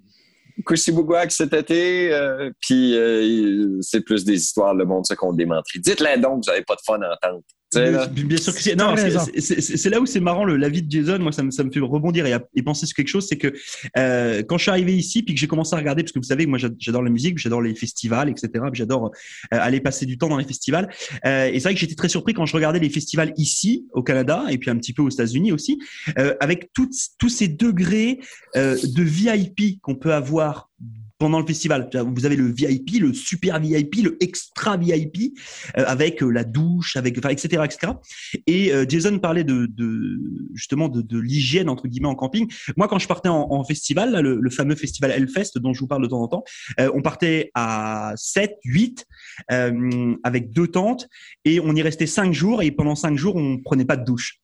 Kushibugwak 0.65 1.31
cet 1.31 1.53
été. 1.53 2.11
Euh, 2.11 2.51
puis 2.61 2.95
euh, 2.95 3.77
c'est 3.81 4.01
plus 4.01 4.25
des 4.25 4.35
histoires, 4.35 4.73
le 4.73 4.85
monde, 4.85 5.05
ce 5.05 5.13
qu'on 5.13 5.33
démentrit. 5.33 5.79
Dites-le 5.79 6.19
donc, 6.19 6.43
vous 6.45 6.51
n'avez 6.51 6.63
pas 6.63 6.75
de 6.75 6.81
fun 6.85 6.99
à 7.01 7.13
entendre. 7.13 7.43
Bien 7.73 8.37
sûr 8.37 8.53
que 8.53 8.61
c'est. 8.61 8.75
Non, 8.75 8.95
c'est 8.97 9.89
là 9.89 9.99
où 9.99 10.05
c'est 10.05 10.19
marrant 10.19 10.43
le 10.43 10.57
l'avis 10.57 10.81
de 10.81 10.91
Jason. 10.91 11.19
Moi, 11.19 11.31
ça 11.31 11.43
me, 11.43 11.51
ça 11.51 11.63
me 11.63 11.71
fait 11.71 11.79
rebondir 11.79 12.25
et, 12.25 12.35
et 12.55 12.63
penser 12.63 12.85
sur 12.85 12.95
quelque 12.95 13.07
chose, 13.07 13.27
c'est 13.27 13.37
que 13.37 13.53
euh, 13.97 14.43
quand 14.43 14.57
je 14.57 14.63
suis 14.63 14.71
arrivé 14.71 14.95
ici, 14.95 15.23
puis 15.23 15.35
que 15.35 15.39
j'ai 15.39 15.47
commencé 15.47 15.75
à 15.75 15.77
regarder, 15.77 16.03
parce 16.03 16.11
que 16.11 16.19
vous 16.19 16.25
savez, 16.25 16.45
moi, 16.45 16.57
j'adore 16.57 17.03
la 17.03 17.09
musique, 17.09 17.37
j'adore 17.37 17.61
les 17.61 17.75
festivals, 17.75 18.29
etc. 18.29 18.65
J'adore 18.73 19.11
euh, 19.53 19.57
aller 19.59 19.81
passer 19.81 20.05
du 20.05 20.17
temps 20.17 20.29
dans 20.29 20.37
les 20.37 20.45
festivals. 20.45 20.89
Euh, 21.25 21.45
et 21.45 21.59
c'est 21.59 21.63
vrai 21.63 21.73
que 21.73 21.79
j'étais 21.79 21.95
très 21.95 22.09
surpris 22.09 22.33
quand 22.33 22.45
je 22.45 22.55
regardais 22.55 22.79
les 22.79 22.89
festivals 22.89 23.33
ici 23.37 23.87
au 23.93 24.03
Canada 24.03 24.45
et 24.49 24.57
puis 24.57 24.69
un 24.69 24.77
petit 24.77 24.93
peu 24.93 25.01
aux 25.01 25.09
États-Unis 25.09 25.51
aussi, 25.51 25.79
euh, 26.17 26.35
avec 26.39 26.71
tous 26.73 27.29
ces 27.29 27.47
degrés 27.47 28.19
euh, 28.55 28.77
de 28.83 29.03
VIP 29.03 29.81
qu'on 29.81 29.95
peut 29.95 30.13
avoir 30.13 30.69
pendant 31.19 31.39
le 31.39 31.45
festival. 31.45 31.89
Vous 31.93 32.25
avez 32.25 32.37
le 32.37 32.49
VIP, 32.49 33.01
le 33.01 33.13
super 33.13 33.59
VIP, 33.59 33.97
le 34.03 34.17
extra 34.23 34.77
VIP, 34.77 35.37
euh, 35.77 35.83
avec 35.85 36.23
euh, 36.23 36.29
la 36.29 36.45
douche, 36.45 36.95
avec, 36.95 37.17
enfin, 37.17 37.29
etc., 37.29 37.61
etc. 37.65 37.93
Et 38.47 38.73
euh, 38.73 38.85
Jason 38.87 39.19
parlait 39.19 39.43
de, 39.43 39.67
de 39.67 40.19
justement 40.53 40.87
de, 40.87 41.01
de 41.01 41.19
l'hygiène 41.19 41.69
entre 41.69 41.87
guillemets 41.87 42.07
en 42.07 42.15
camping. 42.15 42.49
Moi, 42.77 42.87
quand 42.87 42.99
je 42.99 43.07
partais 43.07 43.29
en, 43.29 43.47
en 43.51 43.63
festival, 43.65 44.11
là, 44.11 44.21
le, 44.21 44.39
le, 44.39 44.49
fameux 44.49 44.75
festival 44.75 45.11
Hellfest 45.11 45.57
dont 45.57 45.73
je 45.73 45.81
vous 45.81 45.87
parle 45.87 46.03
de 46.03 46.07
temps 46.07 46.21
en 46.21 46.27
temps, 46.29 46.43
euh, 46.79 46.89
on 46.95 47.01
partait 47.01 47.51
à 47.53 48.13
7, 48.15 48.55
8 48.63 49.05
avec 50.23 50.51
deux 50.51 50.67
tentes 50.67 51.07
et 51.43 51.59
on 51.59 51.75
y 51.75 51.81
restait 51.81 52.07
cinq 52.07 52.33
jours 52.33 52.61
et 52.63 52.71
pendant 52.71 52.95
cinq 52.95 53.17
jours, 53.17 53.35
on 53.35 53.57
prenait 53.57 53.85
pas 53.85 53.97
de 53.97 54.05
douche. 54.05 54.39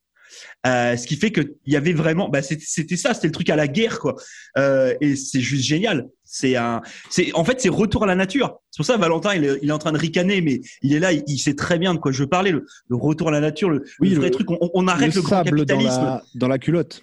Euh, 0.66 0.96
ce 0.96 1.06
qui 1.06 1.16
fait 1.16 1.30
qu'il 1.30 1.54
y 1.66 1.76
avait 1.76 1.92
vraiment, 1.92 2.28
bah 2.28 2.42
c'était 2.42 2.96
ça, 2.96 3.14
c'était 3.14 3.28
le 3.28 3.32
truc 3.32 3.50
à 3.50 3.56
la 3.56 3.68
guerre 3.68 3.98
quoi. 3.98 4.16
Euh, 4.58 4.94
et 5.00 5.16
c'est 5.16 5.40
juste 5.40 5.64
génial. 5.64 6.08
C'est 6.24 6.56
un, 6.56 6.82
c'est 7.10 7.32
en 7.34 7.44
fait 7.44 7.60
c'est 7.60 7.68
retour 7.68 8.04
à 8.04 8.06
la 8.06 8.14
nature. 8.14 8.58
C'est 8.70 8.78
pour 8.78 8.86
ça 8.86 8.96
Valentin 8.96 9.34
il 9.34 9.44
est, 9.44 9.58
il 9.62 9.68
est, 9.68 9.72
en 9.72 9.78
train 9.78 9.92
de 9.92 9.98
ricaner, 9.98 10.40
mais 10.40 10.60
il 10.82 10.94
est 10.94 10.98
là, 10.98 11.12
il, 11.12 11.22
il, 11.26 11.38
sait 11.38 11.54
très 11.54 11.78
bien 11.78 11.94
de 11.94 11.98
quoi 11.98 12.12
je 12.12 12.22
veux 12.22 12.28
parler. 12.28 12.50
Le, 12.50 12.66
le 12.88 12.96
retour 12.96 13.28
à 13.28 13.30
la 13.30 13.40
nature, 13.40 13.70
le, 13.70 13.84
oui, 14.00 14.10
le 14.10 14.16
vrai 14.16 14.30
truc, 14.30 14.50
on, 14.50 14.58
on 14.60 14.88
arrête 14.88 15.14
le, 15.14 15.20
le 15.20 15.22
grand 15.22 15.44
capitalisme. 15.44 15.88
Dans 15.88 16.04
la, 16.04 16.22
dans 16.34 16.48
la 16.48 16.58
culotte. 16.58 17.02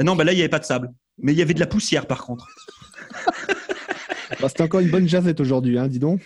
Non, 0.00 0.16
bah 0.16 0.24
là 0.24 0.32
il 0.32 0.38
y 0.38 0.40
avait 0.42 0.48
pas 0.48 0.58
de 0.58 0.64
sable, 0.64 0.90
mais 1.18 1.32
il 1.32 1.38
y 1.38 1.42
avait 1.42 1.54
de 1.54 1.60
la 1.60 1.66
poussière 1.66 2.06
par 2.06 2.24
contre. 2.24 2.48
Bah, 4.40 4.48
C'était 4.48 4.62
encore 4.62 4.80
une 4.80 4.90
bonne 4.90 5.08
jazette 5.08 5.40
aujourd'hui, 5.40 5.78
hein, 5.78 5.88
dis 5.88 5.98
donc. 5.98 6.20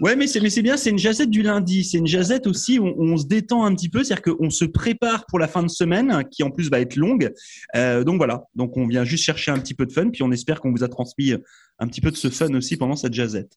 ouais, 0.00 0.16
mais 0.16 0.26
c'est 0.26 0.40
mais 0.40 0.50
c'est 0.50 0.62
bien, 0.62 0.76
c'est 0.76 0.90
une 0.90 0.98
jazette 0.98 1.30
du 1.30 1.42
lundi. 1.42 1.84
C'est 1.84 1.98
une 1.98 2.06
jazette 2.06 2.46
aussi 2.46 2.78
où 2.78 2.86
on, 2.86 3.12
on 3.12 3.16
se 3.16 3.26
détend 3.26 3.64
un 3.64 3.74
petit 3.74 3.88
peu, 3.88 4.04
c'est-à-dire 4.04 4.34
qu'on 4.34 4.50
se 4.50 4.64
prépare 4.64 5.26
pour 5.26 5.38
la 5.38 5.48
fin 5.48 5.62
de 5.62 5.68
semaine, 5.68 6.24
qui 6.30 6.42
en 6.42 6.50
plus 6.50 6.70
va 6.70 6.80
être 6.80 6.96
longue. 6.96 7.32
Euh, 7.76 8.04
donc 8.04 8.18
voilà, 8.18 8.44
donc 8.54 8.76
on 8.76 8.86
vient 8.86 9.04
juste 9.04 9.24
chercher 9.24 9.50
un 9.50 9.58
petit 9.58 9.74
peu 9.74 9.86
de 9.86 9.92
fun, 9.92 10.10
puis 10.10 10.22
on 10.22 10.30
espère 10.30 10.60
qu'on 10.60 10.70
vous 10.70 10.84
a 10.84 10.88
transmis 10.88 11.34
un 11.78 11.86
petit 11.88 12.00
peu 12.00 12.10
de 12.10 12.16
ce 12.16 12.28
fun 12.28 12.52
aussi 12.54 12.76
pendant 12.76 12.96
cette 12.96 13.14
jazette. 13.14 13.52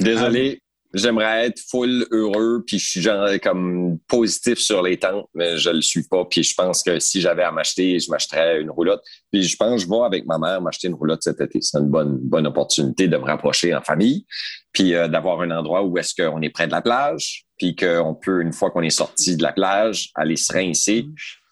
Désolé, 0.00 0.60
j'aimerais 0.96 1.46
être 1.46 1.60
full 1.60 2.06
heureux, 2.10 2.64
puis 2.66 2.78
je 2.78 2.86
suis 2.88 3.02
genre 3.02 3.28
comme 3.42 3.98
positif 4.08 4.58
sur 4.58 4.82
les 4.82 4.98
tentes, 4.98 5.28
mais 5.34 5.58
je 5.58 5.70
le 5.70 5.82
suis 5.82 6.04
pas. 6.04 6.24
Puis 6.24 6.42
je 6.42 6.54
pense 6.54 6.82
que 6.82 6.98
si 6.98 7.20
j'avais 7.20 7.42
à 7.42 7.52
m'acheter, 7.52 7.98
je 8.00 8.10
m'achèterais 8.10 8.60
une 8.60 8.70
roulotte. 8.70 9.02
Puis 9.30 9.42
je 9.42 9.56
pense 9.56 9.82
que 9.82 9.88
je 9.88 9.88
vais 9.88 10.04
avec 10.04 10.26
ma 10.26 10.38
mère 10.38 10.60
m'acheter 10.60 10.88
une 10.88 10.94
roulotte 10.94 11.22
cet 11.22 11.40
été. 11.40 11.60
C'est 11.60 11.78
une 11.78 11.88
bonne, 11.88 12.18
bonne 12.18 12.46
opportunité 12.46 13.08
de 13.08 13.16
me 13.16 13.24
rapprocher 13.24 13.74
en 13.74 13.82
famille, 13.82 14.26
puis 14.72 14.94
euh, 14.94 15.08
d'avoir 15.08 15.40
un 15.42 15.50
endroit 15.50 15.82
où 15.82 15.96
est-ce 15.98 16.14
qu'on 16.14 16.40
est 16.40 16.50
près 16.50 16.66
de 16.66 16.72
la 16.72 16.82
plage, 16.82 17.44
puis 17.58 17.76
qu'on 17.76 18.14
peut, 18.14 18.40
une 18.40 18.52
fois 18.52 18.70
qu'on 18.70 18.82
est 18.82 18.90
sorti 18.90 19.36
de 19.36 19.42
la 19.42 19.52
plage, 19.52 20.10
aller 20.14 20.36
se 20.36 20.52
rincer 20.52 21.06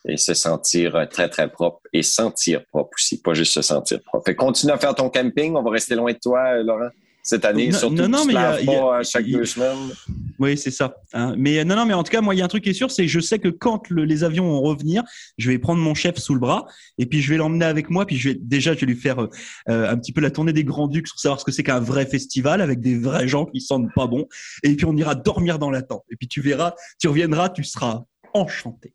et 0.07 0.17
se 0.17 0.35
sentir 0.35 1.07
très, 1.11 1.29
très 1.29 1.51
propre 1.51 1.81
et 1.93 2.03
sentir 2.03 2.65
propre 2.67 2.91
aussi, 2.99 3.23
pas 3.23 3.35
juste 3.35 3.53
se 3.53 3.63
sentir 3.63 4.01
propre. 4.05 4.25
Fait 4.27 4.35
continue 4.35 4.73
à 4.73 4.79
faire 4.79 4.95
ton 4.95 5.09
camping. 5.09 5.55
On 5.57 5.63
va 5.63 5.71
rester 5.71 5.95
loin 5.95 6.13
de 6.13 6.19
toi, 6.19 6.63
Laurent 6.63 6.91
cette 7.27 7.47
année, 7.47 7.69
non, 7.69 7.79
surtout 7.79 7.95
non, 7.95 8.09
non, 8.09 8.25
mais 8.27 8.37
a, 8.37 8.59
pas 8.67 9.03
chaque 9.03 9.25
a, 9.25 9.31
deux 9.31 9.47
semaines. 9.47 9.95
Oui, 10.39 10.59
c'est 10.59 10.71
ça. 10.71 10.95
Hein. 11.15 11.35
Mais 11.39 11.65
non, 11.65 11.75
non, 11.75 11.87
mais 11.87 11.95
en 11.95 12.03
tout 12.03 12.13
cas, 12.13 12.21
moi, 12.21 12.35
il 12.35 12.39
y 12.39 12.43
a 12.43 12.45
un 12.45 12.49
truc 12.49 12.63
qui 12.63 12.69
est 12.69 12.75
sûr, 12.75 12.91
c'est 12.91 13.07
que 13.07 13.09
je 13.09 13.19
sais 13.19 13.39
que 13.39 13.49
quand 13.49 13.89
le, 13.89 14.05
les 14.05 14.25
avions 14.25 14.45
vont 14.45 14.61
revenir, 14.61 15.03
je 15.39 15.51
vais 15.51 15.59
prendre 15.59 15.81
mon 15.81 15.95
chef 15.95 16.19
sous 16.19 16.35
le 16.35 16.41
bras 16.41 16.67
et 16.99 17.07
puis 17.07 17.23
je 17.23 17.31
vais 17.31 17.39
l'emmener 17.39 17.65
avec 17.65 17.89
moi. 17.89 18.05
Puis 18.05 18.19
je 18.19 18.29
vais 18.29 18.39
déjà, 18.39 18.75
je 18.75 18.81
vais 18.81 18.87
lui 18.87 18.97
faire 18.97 19.21
euh, 19.21 19.91
un 19.91 19.97
petit 19.97 20.13
peu 20.13 20.21
la 20.21 20.31
tournée 20.31 20.53
des 20.53 20.65
Grands 20.65 20.87
Ducs 20.87 21.09
pour 21.09 21.19
savoir 21.19 21.41
ce 21.41 21.47
que 21.47 21.53
c'est 21.53 21.63
qu'un 21.63 21.81
vrai 21.81 22.05
festival 22.05 22.61
avec 22.61 22.81
des 22.81 22.99
vrais 22.99 23.27
gens 23.27 23.47
qui 23.47 23.63
sentent 23.63 23.93
pas 23.95 24.07
bon. 24.07 24.29
Et 24.63 24.77
puis 24.77 24.85
on 24.85 24.95
ira 24.95 25.15
dormir 25.15 25.59
dans 25.59 25.71
la 25.71 25.81
tente. 25.81 26.05
Et 26.11 26.17
puis 26.17 26.29
tu 26.29 26.43
verras, 26.43 26.75
tu 27.01 27.09
reviendras, 27.09 27.49
tu 27.49 27.65
seras 27.65 28.03
enchanté. 28.35 28.93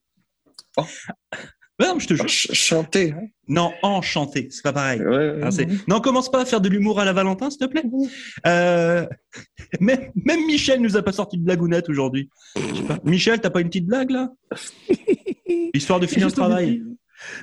Oh. 0.77 0.83
Non, 1.79 1.97
je 1.97 2.07
te 2.07 2.13
jure. 2.13 2.29
Ch 2.29 2.51
chanter. 2.53 3.13
Hein? 3.13 3.27
Non, 3.47 3.71
enchanté, 3.81 4.47
c'est 4.51 4.61
pas 4.61 4.73
pareil. 4.73 5.01
Ouais, 5.01 5.41
hein, 5.41 5.49
non, 5.87 6.01
commence 6.01 6.29
pas 6.29 6.41
à 6.41 6.45
faire 6.45 6.61
de 6.61 6.69
l'humour 6.69 6.99
à 6.99 7.05
la 7.05 7.13
Valentin, 7.13 7.49
s'il 7.49 7.59
te 7.59 7.65
plaît. 7.65 7.83
Euh, 8.45 9.07
même, 9.79 10.11
même, 10.15 10.45
Michel 10.45 10.81
nous 10.81 10.97
a 10.97 11.01
pas 11.01 11.13
sorti 11.13 11.37
de 11.37 11.43
blagounette 11.43 11.89
aujourd'hui. 11.89 12.29
Michel, 13.03 13.39
t'as 13.39 13.49
pas 13.49 13.61
une 13.61 13.67
petite 13.67 13.87
blague 13.87 14.11
là? 14.11 14.29
Histoire 15.73 15.99
de 15.99 16.07
finir 16.07 16.27
le 16.27 16.33
travail. 16.33 16.83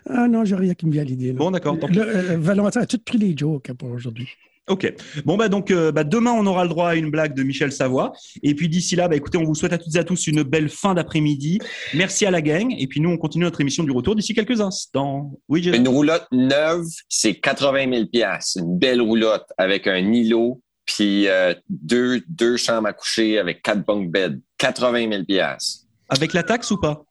Ah 0.09 0.29
non, 0.29 0.45
j'ai 0.45 0.57
rien 0.57 0.75
qui 0.75 0.87
me 0.87 0.93
vient 0.93 1.03
à 1.03 1.05
l'idée. 1.05 1.33
Bon, 1.33 1.51
d'accord. 1.51 1.77
Euh, 1.97 2.37
Valentin 2.39 2.81
a 2.81 2.87
tout 2.87 2.99
pris 3.05 3.19
les 3.19 3.37
jokes 3.37 3.73
pour 3.73 3.91
aujourd'hui. 3.91 4.29
Ok. 4.69 4.93
Bon 5.25 5.37
bah 5.37 5.49
donc 5.49 5.71
euh, 5.71 5.93
bah, 5.93 6.03
demain 6.03 6.33
on 6.33 6.45
aura 6.47 6.65
le 6.65 6.69
droit 6.69 6.89
à 6.89 6.95
une 6.97 7.11
blague 7.11 7.35
de 7.35 7.43
Michel 7.45 7.71
Savoie. 7.71 8.13
Et 8.43 8.55
puis 8.55 8.69
d'ici 8.69 8.97
là, 8.97 9.07
bah 9.07 9.15
écoutez, 9.15 9.39
on 9.39 9.45
vous 9.45 9.55
souhaite 9.55 9.73
à 9.73 9.79
toutes 9.79 9.95
et 9.95 9.99
à 9.99 10.05
tous 10.05 10.27
une 10.27 10.43
belle 10.43 10.69
fin 10.69 10.95
d'après-midi. 10.95 11.61
Merci 11.95 12.27
à 12.27 12.33
la 12.33 12.43
gang. 12.43 12.75
Et 12.77 12.87
puis 12.89 13.01
nous 13.01 13.11
on 13.11 13.17
continue 13.17 13.45
notre 13.45 13.61
émission 13.61 13.85
du 13.85 13.93
retour 13.93 14.17
d'ici 14.17 14.35
quelques 14.35 14.61
instants. 14.61 15.31
Oui. 15.49 15.65
Une 15.69 15.89
roulotte 15.89 16.27
neuve, 16.33 16.87
c'est 17.09 17.35
80 17.35 17.93
000 17.93 18.07
pièces. 18.07 18.57
Une 18.61 18.77
belle 18.77 19.01
roulotte 19.01 19.47
avec 19.57 19.87
un 19.87 20.13
îlot 20.13 20.61
puis 20.85 21.29
euh, 21.29 21.53
deux 21.69 22.23
deux 22.29 22.57
chambres 22.57 22.89
à 22.89 22.93
coucher 22.93 23.39
avec 23.39 23.63
quatre 23.63 23.85
bunk 23.85 24.11
beds. 24.11 24.39
80 24.59 25.11
000 25.11 25.25
pièces. 25.25 25.87
Avec 26.09 26.33
la 26.33 26.43
taxe 26.43 26.71
ou 26.71 26.81
pas? 26.81 27.05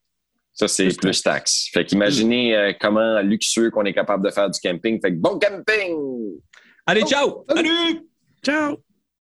Ça, 0.54 0.70
c'est 0.70 0.86
plus, 0.86 0.98
plus 0.98 1.22
taxe. 1.22 1.68
Fait 1.74 1.86
qu'imaginez 1.86 2.56
euh, 2.56 2.74
comment 2.80 3.20
luxueux 3.22 3.72
qu'on 3.72 3.84
est 3.84 3.94
capable 3.94 4.26
de 4.26 4.32
faire 4.32 4.50
du 4.50 4.60
camping. 4.62 5.02
Fait 5.02 5.12
que 5.12 5.18
bon 5.18 5.38
camping! 5.38 5.98
Allez, 6.88 7.04
ciao! 7.06 7.44
Salut! 7.50 8.08
Ciao! 8.44 8.85